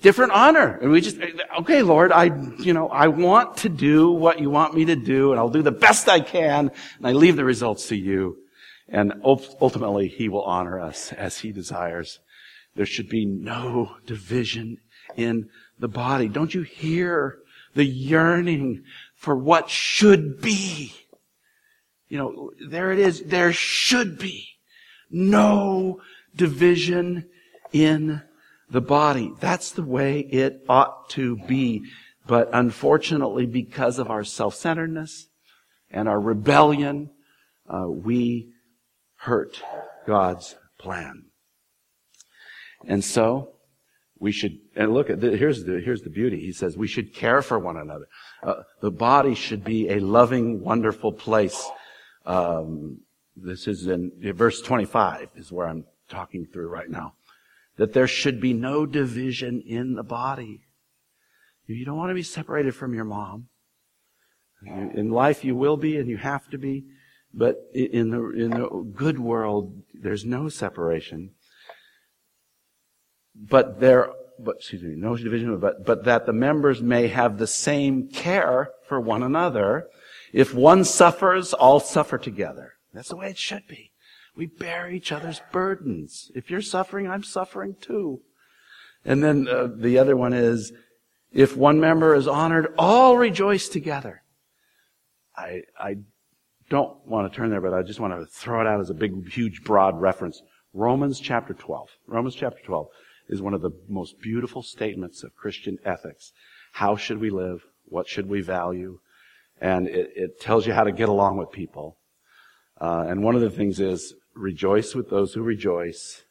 different 0.01 0.31
honor. 0.31 0.79
And 0.81 0.91
we 0.91 0.99
just, 0.99 1.17
okay, 1.59 1.83
Lord, 1.83 2.11
I, 2.11 2.25
you 2.57 2.73
know, 2.73 2.89
I 2.89 3.07
want 3.07 3.57
to 3.57 3.69
do 3.69 4.11
what 4.11 4.39
you 4.39 4.49
want 4.49 4.73
me 4.73 4.85
to 4.85 4.95
do 4.95 5.31
and 5.31 5.39
I'll 5.39 5.49
do 5.49 5.61
the 5.61 5.71
best 5.71 6.09
I 6.09 6.19
can 6.19 6.71
and 6.97 7.07
I 7.07 7.11
leave 7.11 7.35
the 7.35 7.45
results 7.45 7.87
to 7.89 7.95
you. 7.95 8.37
And 8.89 9.13
ultimately, 9.23 10.07
he 10.07 10.27
will 10.27 10.43
honor 10.43 10.79
us 10.79 11.13
as 11.13 11.39
he 11.39 11.51
desires. 11.51 12.19
There 12.75 12.85
should 12.85 13.09
be 13.09 13.25
no 13.25 13.97
division 14.07 14.77
in 15.15 15.49
the 15.77 15.89
body. 15.89 16.29
Don't 16.29 16.53
you 16.53 16.63
hear 16.63 17.39
the 17.75 17.85
yearning 17.85 18.83
for 19.15 19.35
what 19.35 19.69
should 19.69 20.41
be. 20.41 20.93
You 22.09 22.17
know, 22.17 22.51
there 22.69 22.91
it 22.91 22.99
is. 22.99 23.23
There 23.23 23.51
should 23.53 24.17
be 24.17 24.47
no 25.09 26.01
division 26.35 27.29
in 27.71 28.21
the 28.69 28.81
body. 28.81 29.33
That's 29.39 29.71
the 29.71 29.83
way 29.83 30.19
it 30.19 30.63
ought 30.69 31.09
to 31.11 31.37
be. 31.47 31.83
But 32.25 32.49
unfortunately, 32.53 33.45
because 33.45 33.99
of 33.99 34.09
our 34.09 34.23
self-centeredness 34.23 35.27
and 35.89 36.09
our 36.09 36.19
rebellion, 36.19 37.09
uh, 37.69 37.87
we 37.87 38.51
hurt 39.15 39.61
God's 40.05 40.55
plan. 40.77 41.25
And 42.85 43.03
so, 43.03 43.53
we 44.19 44.31
should, 44.31 44.57
and 44.75 44.93
look 44.93 45.09
at, 45.09 45.21
the, 45.21 45.37
here's 45.37 45.63
the, 45.63 45.79
here's 45.79 46.01
the 46.01 46.09
beauty. 46.09 46.39
He 46.39 46.51
says 46.51 46.77
we 46.77 46.87
should 46.87 47.13
care 47.13 47.41
for 47.41 47.59
one 47.59 47.77
another. 47.77 48.05
Uh, 48.43 48.63
the 48.81 48.91
body 48.91 49.35
should 49.35 49.63
be 49.63 49.89
a 49.89 49.99
loving, 49.99 50.61
wonderful 50.61 51.11
place. 51.11 51.69
Um, 52.27 52.99
this 53.37 53.67
is 53.67 53.87
in 53.87 54.11
verse 54.35 54.61
25 54.61 55.29
is 55.35 55.51
where 55.51 55.67
I'm 55.67 55.85
talking 56.09 56.45
through 56.45 56.67
right 56.67 56.89
now. 56.89 57.13
That 57.77 57.93
there 57.93 58.07
should 58.07 58.41
be 58.41 58.53
no 58.53 58.85
division 58.85 59.61
in 59.61 59.95
the 59.95 60.03
body. 60.03 60.61
You 61.67 61.85
don't 61.85 61.97
want 61.97 62.09
to 62.09 62.15
be 62.15 62.23
separated 62.23 62.75
from 62.75 62.93
your 62.93 63.05
mom. 63.05 63.47
In 64.65 65.11
life 65.11 65.45
you 65.45 65.55
will 65.55 65.77
be 65.77 65.97
and 65.97 66.09
you 66.09 66.17
have 66.17 66.49
to 66.49 66.57
be, 66.57 66.85
but 67.33 67.57
in 67.73 68.09
the, 68.09 68.29
in 68.31 68.49
the 68.49 68.91
good 68.93 69.19
world, 69.19 69.83
there's 69.93 70.25
no 70.25 70.49
separation. 70.49 71.31
But 73.35 73.79
there, 73.79 74.09
but, 74.39 74.57
excuse 74.57 74.81
me, 74.81 74.95
no 74.95 75.15
division, 75.15 75.55
but, 75.59 75.85
but 75.85 76.05
that 76.05 76.25
the 76.25 76.33
members 76.33 76.81
may 76.81 77.07
have 77.07 77.37
the 77.37 77.47
same 77.47 78.09
care 78.09 78.71
for 78.87 78.99
one 78.99 79.21
another. 79.21 79.87
If 80.37 80.53
one 80.53 80.83
suffers, 80.83 81.51
all 81.51 81.79
suffer 81.79 82.19
together. 82.19 82.73
That's 82.93 83.09
the 83.09 83.15
way 83.15 83.31
it 83.31 83.39
should 83.39 83.67
be. 83.67 83.91
We 84.35 84.45
bear 84.45 84.87
each 84.87 85.11
other's 85.11 85.41
burdens. 85.51 86.29
If 86.35 86.51
you're 86.51 86.61
suffering, 86.61 87.09
I'm 87.09 87.23
suffering 87.23 87.75
too. 87.81 88.21
And 89.03 89.23
then 89.23 89.47
uh, 89.47 89.67
the 89.75 89.97
other 89.97 90.15
one 90.15 90.33
is, 90.33 90.73
if 91.33 91.57
one 91.57 91.79
member 91.79 92.13
is 92.13 92.27
honored, 92.27 92.71
all 92.77 93.17
rejoice 93.17 93.67
together. 93.67 94.21
I, 95.35 95.63
I 95.79 95.95
don't 96.69 97.03
want 97.07 97.33
to 97.33 97.35
turn 97.35 97.49
there, 97.49 97.59
but 97.59 97.73
I 97.73 97.81
just 97.81 97.99
want 97.99 98.13
to 98.13 98.27
throw 98.27 98.61
it 98.61 98.67
out 98.67 98.79
as 98.79 98.91
a 98.91 98.93
big, 98.93 99.31
huge, 99.31 99.63
broad 99.63 99.99
reference. 99.99 100.43
Romans 100.71 101.19
chapter 101.19 101.55
12. 101.55 101.89
Romans 102.05 102.35
chapter 102.35 102.61
12 102.63 102.85
is 103.29 103.41
one 103.41 103.55
of 103.55 103.63
the 103.63 103.71
most 103.89 104.21
beautiful 104.21 104.61
statements 104.61 105.23
of 105.23 105.35
Christian 105.35 105.79
ethics. 105.83 106.31
How 106.73 106.95
should 106.95 107.19
we 107.19 107.31
live? 107.31 107.65
What 107.85 108.07
should 108.07 108.29
we 108.29 108.41
value? 108.41 108.99
And 109.59 109.87
it, 109.87 110.11
it 110.15 110.39
tells 110.39 110.67
you 110.67 110.73
how 110.73 110.83
to 110.83 110.91
get 110.91 111.09
along 111.09 111.37
with 111.37 111.51
people. 111.51 111.97
Uh, 112.79 113.05
and 113.07 113.23
one 113.23 113.35
of 113.35 113.41
the 113.41 113.49
things 113.49 113.79
is 113.79 114.13
rejoice 114.35 114.93
with 114.93 115.09
those 115.09 115.33
who 115.33 115.41
rejoice 115.41 116.23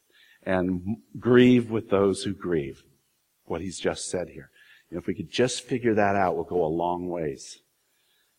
and 0.43 0.97
grieve 1.19 1.69
with 1.69 1.89
those 1.89 2.23
who 2.23 2.33
grieve. 2.33 2.83
What 3.45 3.61
he's 3.61 3.79
just 3.79 4.09
said 4.09 4.29
here. 4.29 4.49
You 4.89 4.95
know, 4.95 4.99
if 4.99 5.07
we 5.07 5.13
could 5.13 5.29
just 5.29 5.61
figure 5.61 5.93
that 5.95 6.15
out, 6.15 6.35
we'll 6.35 6.45
go 6.45 6.63
a 6.63 6.67
long 6.67 7.07
ways. 7.09 7.59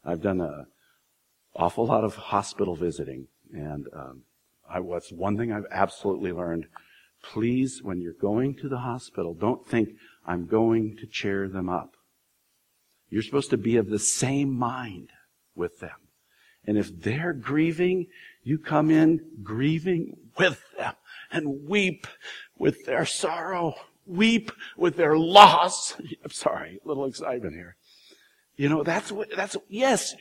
I've 0.04 0.22
done 0.22 0.40
an 0.40 0.66
awful 1.54 1.86
lot 1.86 2.04
of 2.04 2.14
hospital 2.14 2.74
visiting, 2.74 3.28
and 3.52 3.86
um, 3.92 4.22
I, 4.68 4.80
what's 4.80 5.12
one 5.12 5.36
thing 5.36 5.52
I've 5.52 5.66
absolutely 5.70 6.32
learned. 6.32 6.66
Please, 7.22 7.82
when 7.82 8.00
you're 8.00 8.12
going 8.12 8.54
to 8.56 8.68
the 8.68 8.78
hospital, 8.78 9.34
don't 9.34 9.66
think 9.66 9.90
I'm 10.24 10.46
going 10.46 10.96
to 10.98 11.06
cheer 11.06 11.48
them 11.48 11.68
up. 11.68 11.96
You're 13.10 13.22
supposed 13.22 13.50
to 13.50 13.56
be 13.56 13.76
of 13.76 13.88
the 13.88 13.98
same 13.98 14.52
mind 14.52 15.10
with 15.54 15.80
them. 15.80 15.96
And 16.66 16.76
if 16.76 17.00
they're 17.00 17.32
grieving, 17.32 18.06
you 18.42 18.58
come 18.58 18.90
in 18.90 19.20
grieving 19.42 20.16
with 20.36 20.62
them 20.76 20.94
and 21.30 21.66
weep 21.66 22.06
with 22.58 22.84
their 22.84 23.06
sorrow, 23.06 23.74
weep 24.06 24.52
with 24.76 24.96
their 24.96 25.16
loss. 25.16 25.94
I'm 26.24 26.30
sorry, 26.30 26.80
little 26.84 27.06
excitement 27.06 27.54
here. 27.54 27.76
You 28.56 28.68
know, 28.68 28.82
that's 28.82 29.12
what, 29.12 29.28
that's, 29.34 29.56
yes, 29.68 30.14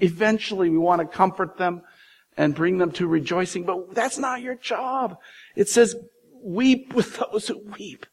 eventually 0.00 0.68
we 0.68 0.78
want 0.78 1.00
to 1.00 1.06
comfort 1.06 1.56
them 1.56 1.82
and 2.36 2.54
bring 2.54 2.78
them 2.78 2.92
to 2.92 3.06
rejoicing, 3.06 3.64
but 3.64 3.94
that's 3.94 4.18
not 4.18 4.42
your 4.42 4.54
job. 4.54 5.16
It 5.56 5.68
says, 5.68 5.96
weep 6.42 6.94
with 6.94 7.18
those 7.18 7.48
who 7.48 7.58
weep. 7.78 8.06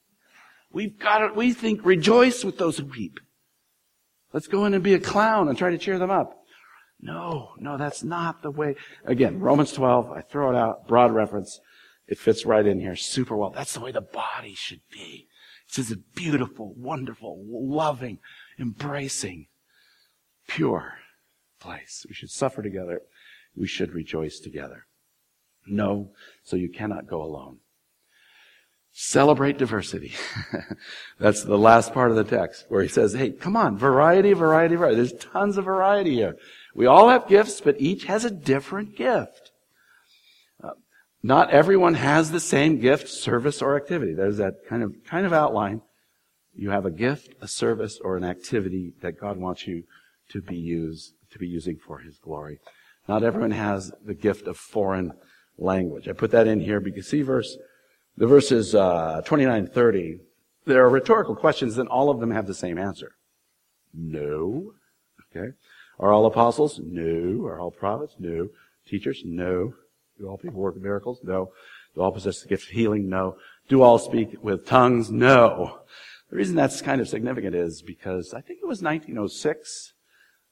We've 0.71 0.97
got 0.97 1.19
to, 1.19 1.33
we 1.33 1.53
think 1.53 1.85
rejoice 1.85 2.43
with 2.43 2.57
those 2.57 2.77
who 2.77 2.85
weep. 2.85 3.19
Let's 4.33 4.47
go 4.47 4.65
in 4.65 4.73
and 4.73 4.83
be 4.83 4.93
a 4.93 4.99
clown 4.99 5.47
and 5.47 5.57
try 5.57 5.69
to 5.71 5.77
cheer 5.77 5.97
them 5.97 6.11
up. 6.11 6.43
No, 6.99 7.51
no, 7.59 7.77
that's 7.77 8.03
not 8.03 8.41
the 8.41 8.51
way. 8.51 8.75
Again, 9.05 9.39
Romans 9.39 9.71
12, 9.71 10.11
I 10.11 10.21
throw 10.21 10.49
it 10.49 10.55
out, 10.55 10.87
broad 10.87 11.13
reference. 11.13 11.59
It 12.07 12.17
fits 12.17 12.45
right 12.45 12.65
in 12.65 12.79
here 12.79 12.95
super 12.95 13.35
well. 13.35 13.51
That's 13.51 13.73
the 13.73 13.81
way 13.81 13.91
the 13.91 14.01
body 14.01 14.55
should 14.55 14.81
be. 14.91 15.27
It's 15.67 15.91
a 15.91 15.97
beautiful, 15.97 16.73
wonderful, 16.75 17.43
loving, 17.47 18.19
embracing, 18.57 19.47
pure 20.47 20.93
place. 21.59 22.05
We 22.07 22.15
should 22.15 22.31
suffer 22.31 22.61
together. 22.61 23.01
We 23.55 23.67
should 23.67 23.93
rejoice 23.93 24.39
together. 24.39 24.87
No, 25.67 26.11
so 26.43 26.55
you 26.55 26.69
cannot 26.69 27.07
go 27.07 27.21
alone. 27.21 27.57
Celebrate 28.99 29.59
diversity. 29.59 30.15
That's 31.19 31.43
the 31.43 31.55
last 31.55 31.93
part 31.93 32.09
of 32.09 32.17
the 32.17 32.23
text 32.23 32.65
where 32.67 32.81
he 32.81 32.87
says, 32.87 33.13
hey, 33.13 33.29
come 33.29 33.55
on, 33.55 33.77
variety, 33.77 34.33
variety, 34.33 34.73
variety. 34.73 34.95
There's 34.95 35.13
tons 35.13 35.55
of 35.59 35.65
variety 35.65 36.15
here. 36.15 36.35
We 36.73 36.87
all 36.87 37.07
have 37.09 37.27
gifts, 37.27 37.61
but 37.61 37.79
each 37.79 38.05
has 38.05 38.25
a 38.25 38.31
different 38.31 38.95
gift. 38.95 39.51
Uh, 40.63 40.71
not 41.21 41.51
everyone 41.51 41.93
has 41.93 42.31
the 42.31 42.39
same 42.39 42.79
gift, 42.79 43.07
service, 43.07 43.61
or 43.61 43.77
activity. 43.77 44.15
There's 44.15 44.37
that 44.37 44.65
kind 44.67 44.81
of, 44.81 44.95
kind 45.05 45.27
of 45.27 45.31
outline. 45.31 45.83
You 46.55 46.71
have 46.71 46.87
a 46.87 46.91
gift, 46.91 47.35
a 47.39 47.47
service, 47.47 47.99
or 48.03 48.17
an 48.17 48.23
activity 48.23 48.93
that 49.01 49.21
God 49.21 49.37
wants 49.37 49.67
you 49.67 49.83
to 50.29 50.41
be 50.41 50.57
used, 50.57 51.13
to 51.29 51.37
be 51.37 51.47
using 51.47 51.77
for 51.77 51.99
His 51.99 52.17
glory. 52.17 52.57
Not 53.07 53.21
everyone 53.21 53.51
has 53.51 53.91
the 54.03 54.15
gift 54.15 54.47
of 54.47 54.57
foreign 54.57 55.13
language. 55.55 56.07
I 56.07 56.13
put 56.13 56.31
that 56.31 56.47
in 56.47 56.61
here 56.61 56.79
because 56.79 57.07
see 57.07 57.21
verse, 57.21 57.55
the 58.17 58.27
verses, 58.27 58.73
uh, 58.75 59.21
29 59.25 59.67
30, 59.67 60.19
there 60.65 60.83
are 60.83 60.89
rhetorical 60.89 61.35
questions 61.35 61.77
and 61.77 61.87
all 61.87 62.09
of 62.09 62.19
them 62.19 62.31
have 62.31 62.47
the 62.47 62.53
same 62.53 62.77
answer. 62.77 63.13
No. 63.93 64.73
Okay. 65.31 65.53
Are 65.99 66.11
all 66.11 66.25
apostles? 66.25 66.79
No. 66.83 67.45
Are 67.45 67.59
all 67.59 67.71
prophets? 67.71 68.15
No. 68.19 68.49
Teachers? 68.87 69.21
No. 69.25 69.73
Do 70.19 70.27
all 70.27 70.37
people 70.37 70.59
work 70.59 70.75
miracles? 70.77 71.19
No. 71.23 71.51
Do 71.95 72.01
all 72.01 72.11
possess 72.11 72.41
the 72.41 72.47
gift 72.47 72.63
of 72.65 72.69
healing? 72.69 73.09
No. 73.09 73.37
Do 73.69 73.81
all 73.81 73.99
speak 73.99 74.43
with 74.43 74.65
tongues? 74.65 75.11
No. 75.11 75.79
The 76.29 76.35
reason 76.35 76.55
that's 76.55 76.81
kind 76.81 76.99
of 76.99 77.07
significant 77.07 77.55
is 77.55 77.81
because 77.81 78.33
I 78.33 78.41
think 78.41 78.59
it 78.61 78.67
was 78.67 78.81
1906, 78.81 79.93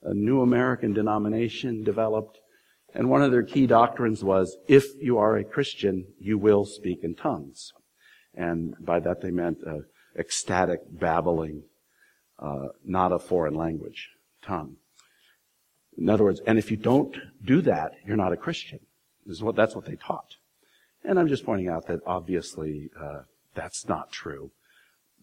a 0.03 0.13
new 0.13 0.41
American 0.41 0.93
denomination 0.93 1.83
developed, 1.83 2.39
and 2.95 3.09
one 3.09 3.21
of 3.21 3.31
their 3.31 3.43
key 3.43 3.67
doctrines 3.67 4.23
was, 4.23 4.57
if 4.67 4.85
you 5.01 5.17
are 5.17 5.35
a 5.35 5.43
Christian, 5.43 6.05
you 6.17 6.37
will 6.37 6.63
speak 6.63 7.03
in 7.03 7.13
tongues. 7.13 7.73
And 8.33 8.73
by 8.79 9.01
that 9.01 9.21
they 9.21 9.31
meant 9.31 9.59
uh, 9.67 9.79
ecstatic 10.17 10.79
babbling, 10.89 11.63
uh, 12.39 12.69
not 12.85 13.11
a 13.11 13.19
foreign 13.19 13.53
language, 13.53 14.11
tongue. 14.41 14.77
In 15.97 16.09
other 16.09 16.23
words, 16.23 16.41
and 16.47 16.57
if 16.57 16.71
you 16.71 16.77
don't 16.77 17.17
do 17.43 17.61
that, 17.61 17.91
you're 18.05 18.15
not 18.15 18.31
a 18.31 18.37
Christian. 18.37 18.79
What, 19.41 19.57
that's 19.57 19.75
what 19.75 19.85
they 19.85 19.97
taught. 19.97 20.37
And 21.03 21.19
I'm 21.19 21.27
just 21.27 21.45
pointing 21.45 21.67
out 21.67 21.87
that 21.87 21.99
obviously 22.05 22.91
uh, 22.99 23.23
that's 23.53 23.87
not 23.89 24.11
true 24.11 24.51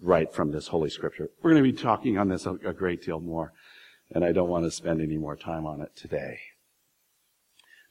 right 0.00 0.30
from 0.32 0.52
this 0.52 0.68
Holy 0.68 0.90
Scripture. 0.90 1.30
We're 1.42 1.52
going 1.52 1.64
to 1.64 1.72
be 1.72 1.76
talking 1.76 2.18
on 2.18 2.28
this 2.28 2.44
a, 2.44 2.52
a 2.66 2.74
great 2.74 3.02
deal 3.02 3.20
more, 3.20 3.52
and 4.14 4.24
I 4.24 4.32
don't 4.32 4.48
want 4.50 4.64
to 4.64 4.70
spend 4.70 5.00
any 5.00 5.16
more 5.16 5.36
time 5.36 5.66
on 5.66 5.80
it 5.80 5.96
today. 5.96 6.38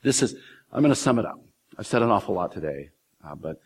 This 0.03 0.23
is, 0.23 0.35
I'm 0.71 0.81
going 0.81 0.93
to 0.93 0.99
sum 0.99 1.19
it 1.19 1.25
up. 1.25 1.39
I've 1.77 1.87
said 1.87 2.01
an 2.01 2.09
awful 2.09 2.35
lot 2.35 2.51
today, 2.51 2.89
uh, 3.25 3.35
but, 3.35 3.57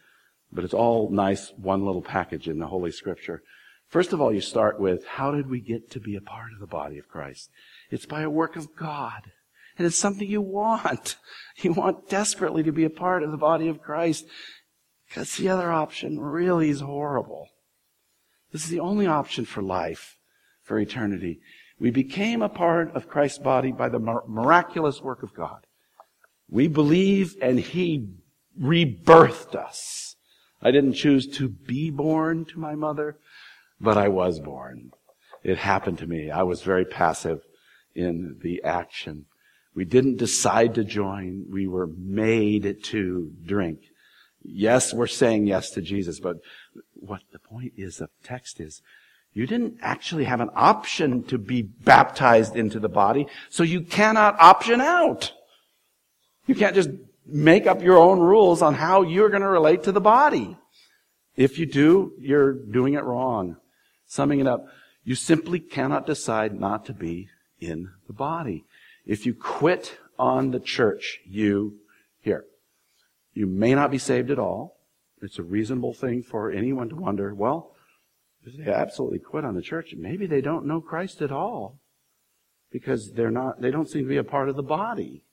but 0.52 0.64
it's 0.64 0.74
all 0.74 1.10
nice, 1.10 1.52
one 1.58 1.86
little 1.86 2.02
package 2.02 2.48
in 2.48 2.60
the 2.60 2.68
Holy 2.68 2.92
Scripture. 2.92 3.42
First 3.88 4.14
of 4.14 4.22
all, 4.22 4.34
you 4.34 4.42
start 4.42 4.80
with, 4.80 5.06
how 5.06 5.32
did 5.32 5.50
we 5.50 5.60
get 5.60 5.90
to 5.92 6.00
be 6.00 6.16
a 6.16 6.22
part 6.22 6.52
of 6.54 6.60
the 6.60 6.68
body 6.68 6.98
of 6.98 7.08
Christ? 7.08 7.50
It's 7.90 8.06
by 8.06 8.22
a 8.22 8.30
work 8.30 8.56
of 8.56 8.76
God. 8.76 9.32
And 9.78 9.86
it's 9.86 9.98
something 9.98 10.28
you 10.28 10.42
want. 10.42 11.18
You 11.64 11.72
want 11.72 12.10
desperately 12.10 12.64
to 12.64 12.74
be 12.74 12.84
a 12.84 12.90
part 12.90 13.24
of 13.24 13.32
the 13.32 13.38
body 13.38 13.70
of 13.70 13.82
Christ. 13.82 14.26
Because 15.08 15.38
the 15.38 15.48
other 15.48 15.72
option 15.72 16.20
really 16.20 16.70
is 16.70 16.82
horrible. 16.82 17.48
This 18.52 18.66
is 18.66 18.70
the 18.70 18.82
only 18.82 19.08
option 19.08 19.46
for 19.46 19.62
life, 19.62 20.18
for 20.64 20.78
eternity. 20.78 21.40
We 21.80 21.92
became 21.92 22.42
a 22.42 22.50
part 22.50 22.94
of 22.94 23.08
Christ's 23.08 23.38
body 23.38 23.72
by 23.72 23.88
the 23.88 24.00
miraculous 24.00 25.02
work 25.02 25.24
of 25.24 25.34
God. 25.34 25.66
We 26.50 26.68
believe 26.68 27.36
and 27.42 27.60
He 27.60 28.08
rebirthed 28.60 29.56
us. 29.56 30.16
I 30.62 30.72
didn't 30.72 30.94
choose 30.94 31.28
to 31.38 31.50
be 31.50 31.90
born 31.90 32.46
to 32.46 32.60
my 32.60 32.76
mother, 32.76 33.18
but 33.80 33.98
I 33.98 34.08
was 34.08 34.40
born. 34.40 34.92
It 35.44 35.58
happened 35.60 36.00
to 36.00 36.08
me. 36.08 36.32
I 36.32 36.44
was 36.44 36.64
very 36.64 36.86
passive 36.86 37.42
in 37.94 38.38
the 38.42 38.64
action. 38.64 39.26
We 39.76 39.86
didn't 39.86 40.18
decide 40.18 40.74
to 40.76 40.84
join. 40.84 41.46
We 41.52 41.68
were 41.68 41.88
made 41.88 42.84
to 42.86 43.32
drink. 43.46 43.80
Yes, 44.42 44.94
we're 44.94 45.08
saying 45.08 45.48
yes 45.48 45.70
to 45.72 45.82
Jesus, 45.82 46.20
but 46.20 46.38
what 46.94 47.22
the 47.32 47.40
point 47.40 47.74
is 47.76 48.00
of 48.00 48.10
text 48.24 48.60
is 48.60 48.82
you 49.34 49.46
didn't 49.46 49.78
actually 49.82 50.24
have 50.24 50.40
an 50.40 50.50
option 50.56 51.24
to 51.24 51.38
be 51.38 51.62
baptized 51.62 52.56
into 52.56 52.80
the 52.80 52.90
body, 52.90 53.28
so 53.50 53.64
you 53.64 53.82
cannot 53.82 54.40
option 54.40 54.80
out. 54.80 55.34
You 56.46 56.56
can't 56.56 56.76
just 56.76 56.90
make 57.26 57.66
up 57.66 57.82
your 57.82 57.98
own 57.98 58.20
rules 58.20 58.62
on 58.62 58.76
how 58.76 59.02
you're 59.02 59.30
going 59.30 59.42
to 59.42 59.48
relate 59.48 59.84
to 59.84 59.92
the 59.92 60.02
body. 60.02 60.58
If 61.36 61.58
you 61.58 61.66
do, 61.66 62.14
you're 62.20 62.54
doing 62.54 62.94
it 62.94 63.04
wrong. 63.04 63.58
Summing 64.06 64.40
it 64.40 64.48
up, 64.48 64.68
you 65.04 65.16
simply 65.16 65.60
cannot 65.60 66.06
decide 66.06 66.60
not 66.60 66.86
to 66.86 66.94
be 66.94 67.30
in 67.60 67.90
the 68.08 68.14
body. 68.14 68.66
If 69.06 69.26
you 69.26 69.34
quit 69.34 69.98
on 70.18 70.52
the 70.52 70.60
church, 70.60 71.20
you, 71.28 71.80
here, 72.22 72.46
you 73.34 73.48
may 73.48 73.76
not 73.76 73.92
be 73.92 73.98
saved 73.98 74.32
at 74.32 74.40
all. 74.40 74.78
It's 75.22 75.40
a 75.40 75.44
reasonable 75.44 75.94
thing 75.94 76.24
for 76.24 76.52
anyone 76.52 76.90
to 76.90 76.96
wonder, 76.96 77.34
well, 77.34 77.76
if 78.46 78.56
they 78.58 78.72
absolutely 78.72 79.20
quit 79.20 79.44
on 79.44 79.56
the 79.56 79.62
church, 79.62 79.96
maybe 79.98 80.28
they 80.28 80.42
don't 80.42 80.68
know 80.68 80.80
Christ 80.80 81.22
at 81.22 81.32
all. 81.32 81.80
Because 82.72 83.14
they're 83.14 83.32
not, 83.32 83.62
they 83.62 83.72
don't 83.72 83.90
seem 83.90 84.04
to 84.04 84.10
be 84.10 84.18
a 84.18 84.24
part 84.24 84.50
of 84.50 84.56
the 84.56 84.64
body. 84.64 85.25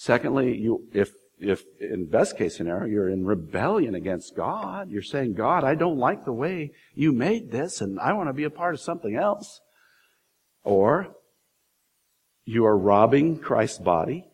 Secondly, 0.00 0.56
you, 0.56 0.88
if, 0.94 1.12
if 1.38 1.62
in 1.78 2.06
best 2.06 2.38
case 2.38 2.56
scenario, 2.56 2.86
you're 2.86 3.10
in 3.10 3.26
rebellion 3.26 3.94
against 3.94 4.34
God, 4.34 4.90
you're 4.90 5.02
saying, 5.02 5.34
God, 5.34 5.62
I 5.62 5.74
don't 5.74 5.98
like 5.98 6.24
the 6.24 6.32
way 6.32 6.72
you 6.94 7.12
made 7.12 7.50
this 7.50 7.82
and 7.82 8.00
I 8.00 8.14
want 8.14 8.30
to 8.30 8.32
be 8.32 8.44
a 8.44 8.48
part 8.48 8.72
of 8.72 8.80
something 8.80 9.14
else. 9.14 9.60
Or 10.64 11.14
you 12.46 12.64
are 12.64 12.78
robbing 12.78 13.40
Christ's 13.40 13.80
body 13.80 14.24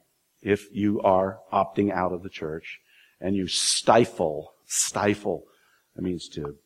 if 0.41 0.73
you 0.73 1.01
are 1.01 1.41
opting 1.53 1.91
out 1.91 2.13
of 2.13 2.23
the 2.23 2.31
church 2.31 2.79
and 3.21 3.35
you 3.35 3.49
stifle, 3.49 4.53
stifle, 4.67 5.47
that 5.97 6.03
means 6.03 6.29
to 6.29 6.59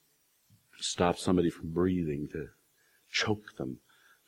stop 0.79 1.17
somebody 1.17 1.49
from 1.49 1.73
breathing, 1.73 2.29
to 2.33 2.49
choke 3.11 3.57
them, 3.57 3.79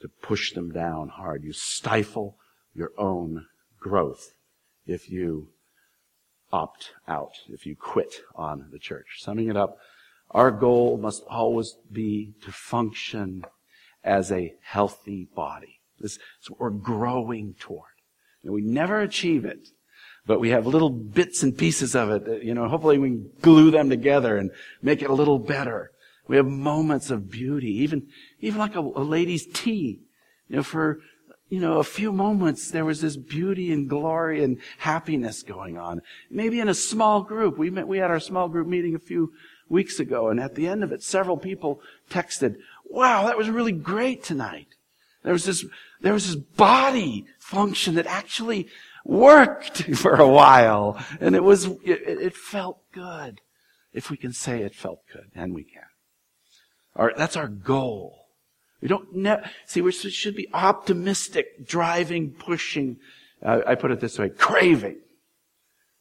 to 0.00 0.08
push 0.08 0.54
them 0.54 0.72
down 0.72 1.10
hard. 1.10 1.44
You 1.44 1.52
stifle 1.52 2.38
your 2.72 2.92
own 2.96 3.44
growth 3.78 4.32
if 4.86 5.10
you 5.10 5.48
opt 6.52 6.90
out, 7.08 7.32
if 7.48 7.66
you 7.66 7.74
quit 7.74 8.14
on 8.34 8.68
the 8.70 8.78
church. 8.78 9.18
Summing 9.18 9.48
it 9.48 9.56
up, 9.56 9.78
our 10.30 10.50
goal 10.50 10.98
must 10.98 11.22
always 11.28 11.76
be 11.90 12.34
to 12.42 12.52
function 12.52 13.44
as 14.04 14.32
a 14.32 14.54
healthy 14.62 15.28
body. 15.34 15.80
This 16.00 16.18
is 16.42 16.50
what 16.50 16.60
we're 16.60 16.70
growing 16.70 17.54
toward. 17.58 17.90
And 18.42 18.52
we 18.52 18.62
never 18.62 19.00
achieve 19.00 19.44
it, 19.44 19.68
but 20.26 20.40
we 20.40 20.50
have 20.50 20.66
little 20.66 20.90
bits 20.90 21.42
and 21.42 21.56
pieces 21.56 21.94
of 21.94 22.10
it 22.10 22.24
that, 22.24 22.44
you 22.44 22.54
know, 22.54 22.68
hopefully 22.68 22.98
we 22.98 23.10
can 23.10 23.30
glue 23.40 23.70
them 23.70 23.88
together 23.88 24.36
and 24.36 24.50
make 24.82 25.02
it 25.02 25.10
a 25.10 25.14
little 25.14 25.38
better. 25.38 25.92
We 26.26 26.36
have 26.36 26.46
moments 26.46 27.10
of 27.10 27.30
beauty, 27.30 27.70
even, 27.82 28.08
even 28.40 28.58
like 28.58 28.74
a, 28.74 28.80
a 28.80 29.04
lady's 29.04 29.46
tea. 29.46 30.00
You 30.48 30.56
know, 30.56 30.62
for 30.62 31.00
you 31.52 31.60
know, 31.60 31.80
a 31.80 31.84
few 31.84 32.12
moments 32.12 32.70
there 32.70 32.86
was 32.86 33.02
this 33.02 33.18
beauty 33.18 33.74
and 33.74 33.86
glory 33.86 34.42
and 34.42 34.56
happiness 34.78 35.42
going 35.42 35.76
on. 35.76 36.00
Maybe 36.30 36.60
in 36.60 36.68
a 36.70 36.74
small 36.74 37.20
group. 37.20 37.58
We 37.58 37.68
met, 37.68 37.86
we 37.86 37.98
had 37.98 38.10
our 38.10 38.20
small 38.20 38.48
group 38.48 38.66
meeting 38.66 38.94
a 38.94 38.98
few 38.98 39.34
weeks 39.68 40.00
ago 40.00 40.30
and 40.30 40.40
at 40.40 40.54
the 40.54 40.66
end 40.66 40.82
of 40.82 40.92
it 40.92 41.02
several 41.02 41.36
people 41.36 41.82
texted, 42.08 42.56
wow, 42.86 43.26
that 43.26 43.36
was 43.36 43.50
really 43.50 43.70
great 43.70 44.24
tonight. 44.24 44.68
There 45.24 45.34
was 45.34 45.44
this, 45.44 45.62
there 46.00 46.14
was 46.14 46.26
this 46.26 46.36
body 46.36 47.26
function 47.38 47.96
that 47.96 48.06
actually 48.06 48.68
worked 49.04 49.82
for 49.96 50.14
a 50.14 50.28
while 50.28 50.98
and 51.20 51.36
it 51.36 51.44
was, 51.44 51.66
it, 51.66 52.00
it 52.06 52.34
felt 52.34 52.78
good. 52.92 53.42
If 53.92 54.10
we 54.10 54.16
can 54.16 54.32
say 54.32 54.62
it 54.62 54.74
felt 54.74 55.02
good 55.12 55.30
and 55.34 55.54
we 55.54 55.64
can. 55.64 55.82
Our, 56.96 57.12
that's 57.14 57.36
our 57.36 57.48
goal. 57.48 58.21
We 58.82 58.88
don't 58.88 59.14
ne- 59.14 59.42
see. 59.64 59.80
We 59.80 59.92
should 59.92 60.34
be 60.34 60.48
optimistic, 60.52 61.64
driving, 61.64 62.32
pushing. 62.32 62.98
Uh, 63.40 63.60
I 63.64 63.76
put 63.76 63.92
it 63.92 64.00
this 64.00 64.18
way: 64.18 64.28
craving, 64.28 64.98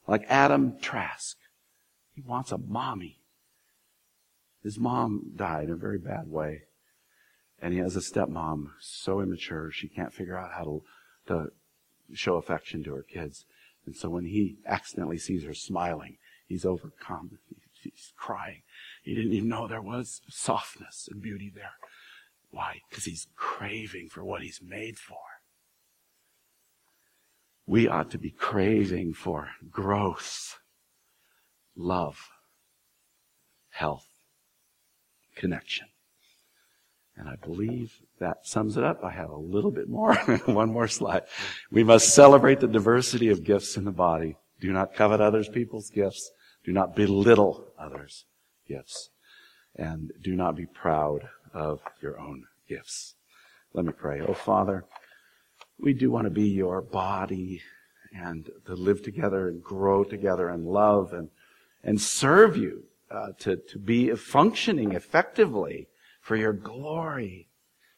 like 0.08 0.26
Adam 0.28 0.78
Trask. 0.82 1.38
He 2.16 2.22
wants 2.22 2.52
a 2.52 2.58
mommy. 2.58 3.20
His 4.64 4.80
mom 4.80 5.32
died 5.36 5.66
in 5.66 5.74
a 5.74 5.76
very 5.76 6.00
bad 6.00 6.28
way, 6.28 6.64
and 7.62 7.72
he 7.74 7.80
has 7.80 7.96
a 7.96 8.00
stepmom 8.00 8.72
so 8.80 9.22
immature 9.22 9.72
she 9.72 9.88
can't 9.88 10.14
figure 10.14 10.38
out 10.38 10.54
how 10.54 10.64
to 10.64 10.84
to 11.28 11.52
show 12.14 12.36
affection 12.36 12.84
to 12.84 12.96
her 12.96 13.04
kids. 13.04 13.46
And 13.86 13.96
so 13.96 14.10
when 14.10 14.26
he 14.26 14.58
accidentally 14.66 15.20
sees 15.20 15.44
her 15.44 15.54
smiling, 15.54 16.18
he's 16.48 16.66
overcome. 16.66 17.38
He's 17.84 18.14
crying. 18.16 18.62
He 19.02 19.16
didn't 19.16 19.34
even 19.34 19.50
know 19.50 19.68
there 19.68 19.82
was 19.82 20.22
softness 20.30 21.10
and 21.12 21.20
beauty 21.20 21.52
there. 21.52 21.72
Why? 22.52 22.82
Because 22.90 23.06
he's 23.06 23.28
craving 23.36 24.10
for 24.10 24.24
what 24.24 24.42
he's 24.42 24.62
made 24.62 25.00
for. 25.00 25.18
We 27.66 27.88
ought 27.88 28.12
to 28.12 28.18
be 28.18 28.32
craving 28.32 29.14
for 29.14 29.50
growth, 29.70 30.58
love, 31.76 32.18
health, 33.70 34.08
connection. 35.36 35.88
And 37.16 37.30
I 37.30 37.36
believe 37.36 38.02
that 38.20 38.46
sums 38.46 38.78
it 38.78 38.84
up. 38.84 39.04
I 39.04 39.12
have 39.12 39.30
a 39.30 39.38
little 39.38 39.72
bit 39.72 39.88
more. 39.88 40.16
One 40.46 40.72
more 40.72 40.88
slide. 40.88 41.24
We 41.72 41.84
must 41.84 42.14
celebrate 42.14 42.60
the 42.60 42.68
diversity 42.68 43.30
of 43.30 43.44
gifts 43.44 43.78
in 43.78 43.86
the 43.86 43.92
body. 43.92 44.38
Do 44.60 44.72
not 44.74 44.94
covet 44.94 45.22
others 45.22 45.48
people's 45.48 45.90
gifts. 45.90 46.32
Do 46.64 46.72
not 46.72 46.96
belittle 46.96 47.68
others' 47.80 48.26
gifts. 48.68 49.10
And 49.76 50.12
do 50.22 50.36
not 50.36 50.56
be 50.56 50.66
proud 50.66 51.30
of 51.54 51.82
your 52.02 52.20
own 52.20 52.46
gifts. 52.68 53.16
Let 53.74 53.86
me 53.86 53.94
pray. 53.94 54.22
Oh, 54.22 54.34
Father, 54.34 54.86
we 55.80 55.94
do 55.94 56.12
want 56.12 56.26
to 56.26 56.32
be 56.32 56.48
your 56.48 56.82
body 56.82 57.62
and 58.14 58.50
to 58.66 58.76
live 58.76 59.02
together 59.02 59.48
and 59.48 59.64
grow 59.64 60.04
together 60.04 60.50
and 60.50 60.66
love 60.66 61.14
and, 61.14 61.30
and 61.84 62.00
serve 62.00 62.58
you, 62.58 62.84
uh, 63.10 63.30
to, 63.40 63.56
to 63.56 63.80
be 63.80 64.14
functioning 64.16 64.92
effectively 64.92 65.88
for 66.22 66.36
your 66.36 66.54
glory. 66.54 67.48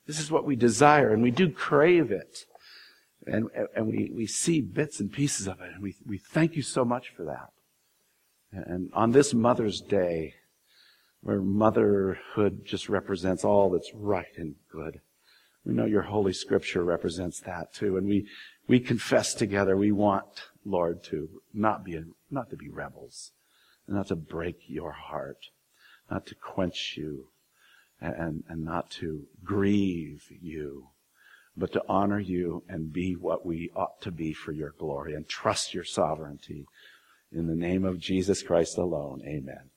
This 0.05 0.19
is 0.19 0.31
what 0.31 0.45
we 0.45 0.55
desire 0.55 1.11
and 1.11 1.23
we 1.23 1.31
do 1.31 1.49
crave 1.49 2.11
it. 2.11 2.45
And, 3.25 3.49
and 3.75 3.87
we, 3.87 4.11
we 4.13 4.27
see 4.27 4.61
bits 4.61 4.99
and 4.99 5.11
pieces 5.11 5.47
of 5.47 5.61
it 5.61 5.71
and 5.73 5.81
we, 5.81 5.95
we 6.05 6.17
thank 6.17 6.55
you 6.55 6.61
so 6.61 6.85
much 6.85 7.09
for 7.15 7.23
that. 7.23 7.49
And 8.51 8.91
on 8.93 9.11
this 9.11 9.33
Mother's 9.33 9.81
Day, 9.81 10.35
where 11.23 11.41
motherhood 11.41 12.65
just 12.65 12.89
represents 12.89 13.43
all 13.43 13.71
that's 13.71 13.91
right 13.93 14.37
and 14.37 14.55
good. 14.69 14.99
We 15.65 15.73
know 15.73 15.85
your 15.85 16.01
Holy 16.03 16.33
Scripture 16.33 16.83
represents 16.83 17.39
that 17.41 17.73
too. 17.73 17.95
And 17.95 18.07
we, 18.07 18.27
we 18.67 18.81
confess 18.81 19.33
together 19.33 19.77
we 19.77 19.93
want, 19.93 20.49
Lord, 20.65 21.03
to 21.05 21.29
not 21.53 21.85
be, 21.85 22.01
not 22.29 22.49
to 22.49 22.57
be 22.57 22.67
rebels, 22.67 23.31
not 23.87 24.07
to 24.07 24.17
break 24.17 24.57
your 24.67 24.91
heart, 24.91 25.47
not 26.11 26.25
to 26.27 26.35
quench 26.35 26.95
you, 26.97 27.29
and, 28.01 28.43
and 28.49 28.65
not 28.65 28.91
to 28.91 29.23
grieve 29.45 30.25
you, 30.41 30.89
but 31.55 31.71
to 31.71 31.83
honor 31.87 32.19
you 32.19 32.63
and 32.67 32.91
be 32.91 33.15
what 33.15 33.45
we 33.45 33.71
ought 33.75 34.01
to 34.01 34.11
be 34.11 34.33
for 34.33 34.51
your 34.51 34.73
glory 34.77 35.13
and 35.13 35.29
trust 35.29 35.73
your 35.73 35.85
sovereignty. 35.85 36.65
In 37.31 37.47
the 37.47 37.55
name 37.55 37.85
of 37.85 37.99
Jesus 37.99 38.43
Christ 38.43 38.77
alone, 38.77 39.21
amen. 39.25 39.69